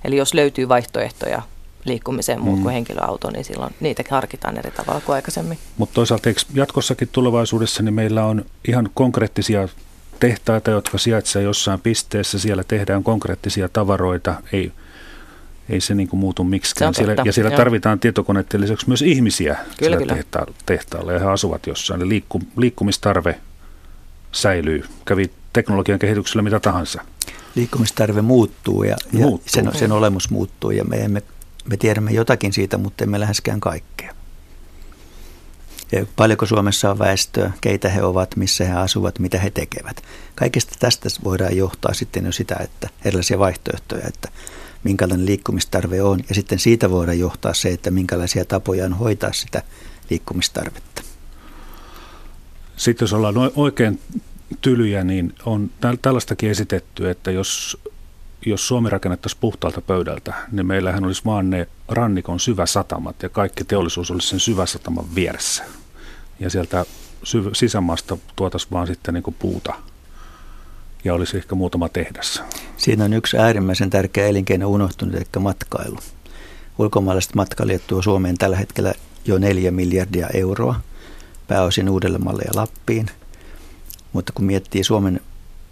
[0.04, 1.42] Eli jos löytyy vaihtoehtoja
[1.84, 2.62] liikkumiseen muun mm.
[2.62, 5.58] kuin henkilöauto, niin silloin niitä harkitaan eri tavalla kuin aikaisemmin.
[5.76, 9.68] Mutta toisaalta eikö jatkossakin tulevaisuudessa niin meillä on ihan konkreettisia
[10.22, 14.72] tehtaita, jotka sijaitsevat jossain pisteessä, siellä tehdään konkreettisia tavaroita, ei,
[15.68, 16.94] ei se niin kuin muutu miksikään.
[16.94, 17.56] Siellä, ja siellä Joo.
[17.56, 20.14] tarvitaan tietokoneiden lisäksi myös ihmisiä kyllä, siellä kyllä.
[20.14, 22.00] Tehta- tehtaalla ja he asuvat jossain.
[22.00, 23.40] Eli liikku, liikkumistarve
[24.32, 27.02] säilyy, kävi teknologian kehityksellä mitä tahansa.
[27.54, 29.40] Liikkumistarve muuttuu ja, muuttuu.
[29.46, 31.22] ja sen, sen olemus muuttuu ja me, emme,
[31.70, 34.14] me tiedämme jotakin siitä, mutta emme läheskään kaikkea.
[35.92, 40.02] Ja paljonko Suomessa on väestöä, keitä he ovat, missä he asuvat, mitä he tekevät.
[40.34, 44.28] Kaikesta tästä voidaan johtaa sitten jo sitä, että erilaisia vaihtoehtoja, että
[44.84, 46.20] minkälainen liikkumistarve on.
[46.28, 49.62] Ja sitten siitä voidaan johtaa se, että minkälaisia tapoja on hoitaa sitä
[50.10, 51.02] liikkumistarvetta.
[52.76, 54.00] Sitten jos ollaan oikein
[54.60, 55.70] tylyjä, niin on
[56.02, 57.80] tällaistakin esitetty, että jos,
[58.46, 64.10] jos Suomi rakennettaisiin puhtaalta pöydältä, niin meillähän olisi vaan ne rannikon syväsatamat ja kaikki teollisuus
[64.10, 65.64] olisi sen syväsataman vieressä.
[66.42, 66.84] Ja sieltä
[67.24, 69.74] syv- sisämaasta tuotaisiin vaan sitten niin puuta
[71.04, 72.42] ja olisi ehkä muutama tehdas.
[72.76, 75.98] Siinä on yksi äärimmäisen tärkeä elinkeino unohtunut, eli matkailu.
[76.78, 80.80] Ulkomaalaiset matkailijat tuo Suomeen tällä hetkellä jo neljä miljardia euroa,
[81.48, 83.06] pääosin Uudellemaalle ja Lappiin.
[84.12, 85.20] Mutta kun miettii Suomen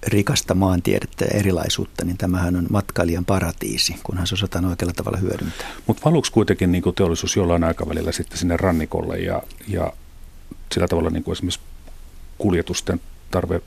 [0.06, 5.68] rikasta maantiedettä ja erilaisuutta, niin tämähän on matkailijan paratiisi, kunhan se osataan oikealla tavalla hyödyntää.
[5.86, 9.92] Mutta valuuko kuitenkin niin teollisuus jollain aikavälillä sitten sinne rannikolle ja, ja
[10.72, 11.60] sillä tavalla niin kuin esimerkiksi
[12.38, 13.60] kuljetusten tarve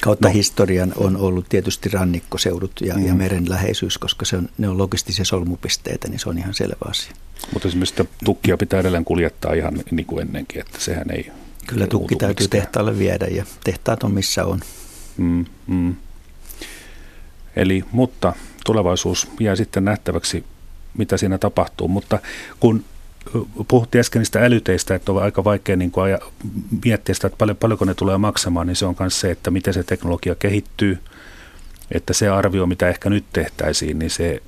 [0.00, 0.34] Kautta no.
[0.34, 3.06] historian on ollut tietysti rannikkoseudut ja, mm.
[3.06, 6.88] ja meren läheisyys, koska se on, ne on logistisia solmupisteitä, niin se on ihan selvä
[6.88, 7.12] asia.
[7.52, 11.32] Mutta esimerkiksi tukkia pitää edelleen kuljettaa ihan niin kuin ennenkin, että sehän ei...
[11.66, 12.62] Kyllä tukki täytyy miksikään.
[12.62, 14.60] tehtaalle viedä ja tehtaat on missä on.
[15.16, 15.94] Mm, mm.
[17.56, 18.32] Eli, mutta
[18.64, 20.44] tulevaisuus jää sitten nähtäväksi,
[20.98, 21.88] mitä siinä tapahtuu.
[21.88, 22.18] Mutta
[22.60, 22.84] kun
[23.68, 26.18] puhuttiin äsken niistä älyteistä, että on aika vaikea niin kuin aja,
[26.84, 29.74] miettiä sitä, että paljon, paljonko ne tulee maksamaan, niin se on myös se, että miten
[29.74, 30.98] se teknologia kehittyy,
[31.90, 34.42] että se arvio, mitä ehkä nyt tehtäisiin, niin se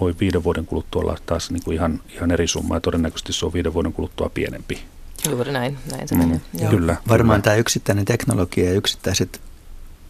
[0.00, 3.46] voi viiden vuoden kuluttua olla taas niin kuin ihan, ihan eri summa ja todennäköisesti se
[3.46, 4.82] on viiden vuoden kuluttua pienempi.
[5.30, 6.40] Juuri näin, näin se mm, menee.
[6.70, 6.96] Kyllä.
[7.08, 7.44] Varmaan kyllä.
[7.44, 9.40] tämä yksittäinen teknologia ja yksittäiset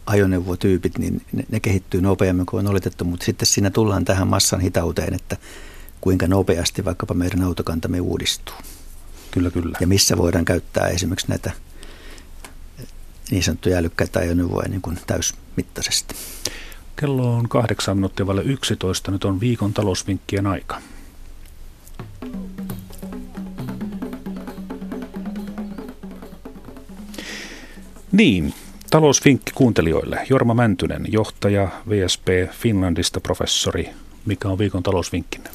[0.05, 4.59] ajoneuvotyypit, niin ne, ne kehittyy nopeammin kuin on oletettu, mutta sitten siinä tullaan tähän massan
[4.59, 5.37] hitauteen, että
[6.01, 8.55] kuinka nopeasti vaikkapa meidän autokantamme uudistuu.
[9.31, 9.77] Kyllä, kyllä.
[9.81, 11.51] Ja missä voidaan käyttää esimerkiksi näitä
[13.31, 16.15] niin sanottuja älykkäitä ajoneuvoja niin kuin täysmittaisesti.
[16.95, 19.11] Kello on kahdeksan minuuttia vaille 11.
[19.11, 20.81] Nyt on viikon talousvinkkien aika.
[28.11, 28.53] Niin,
[28.89, 30.25] talousvinkki kuuntelijoille.
[30.29, 33.89] Jorma Mäntynen, johtaja VSP Finlandista, professori.
[34.25, 35.49] Mikä on viikon talousvinkkinne?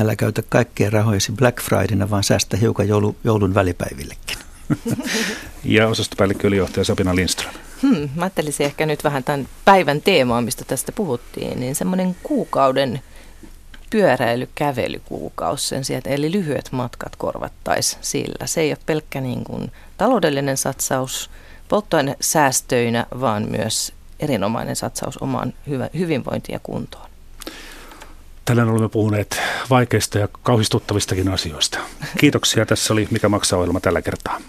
[0.00, 4.38] Älä käytä kaikkea rahoisi Black Fridayna, vaan säästä hiukan joulu, joulun välipäivillekin.
[5.64, 7.54] ja osastopäällikkö ylijohtaja Sabina Lindström.
[7.82, 13.00] Hmm, mä ajattelisin ehkä nyt vähän tämän päivän teemaa, mistä tästä puhuttiin, niin semmoinen kuukauden
[13.90, 18.46] pyöräily, kävelykuukausi sen sijaan, eli lyhyet matkat korvattaisiin sillä.
[18.46, 21.30] Se ei ole pelkkä niin kuin taloudellinen satsaus
[21.68, 27.11] polttoainesäästöinä, vaan myös erinomainen satsaus omaan hyvä, hyvinvointiin ja kuntoon.
[28.52, 29.40] Tänään olemme puhuneet
[29.70, 31.78] vaikeista ja kauhistuttavistakin asioista.
[32.18, 32.66] Kiitoksia.
[32.66, 34.40] Tässä oli Mikä maksaa ohjelma tällä kertaa.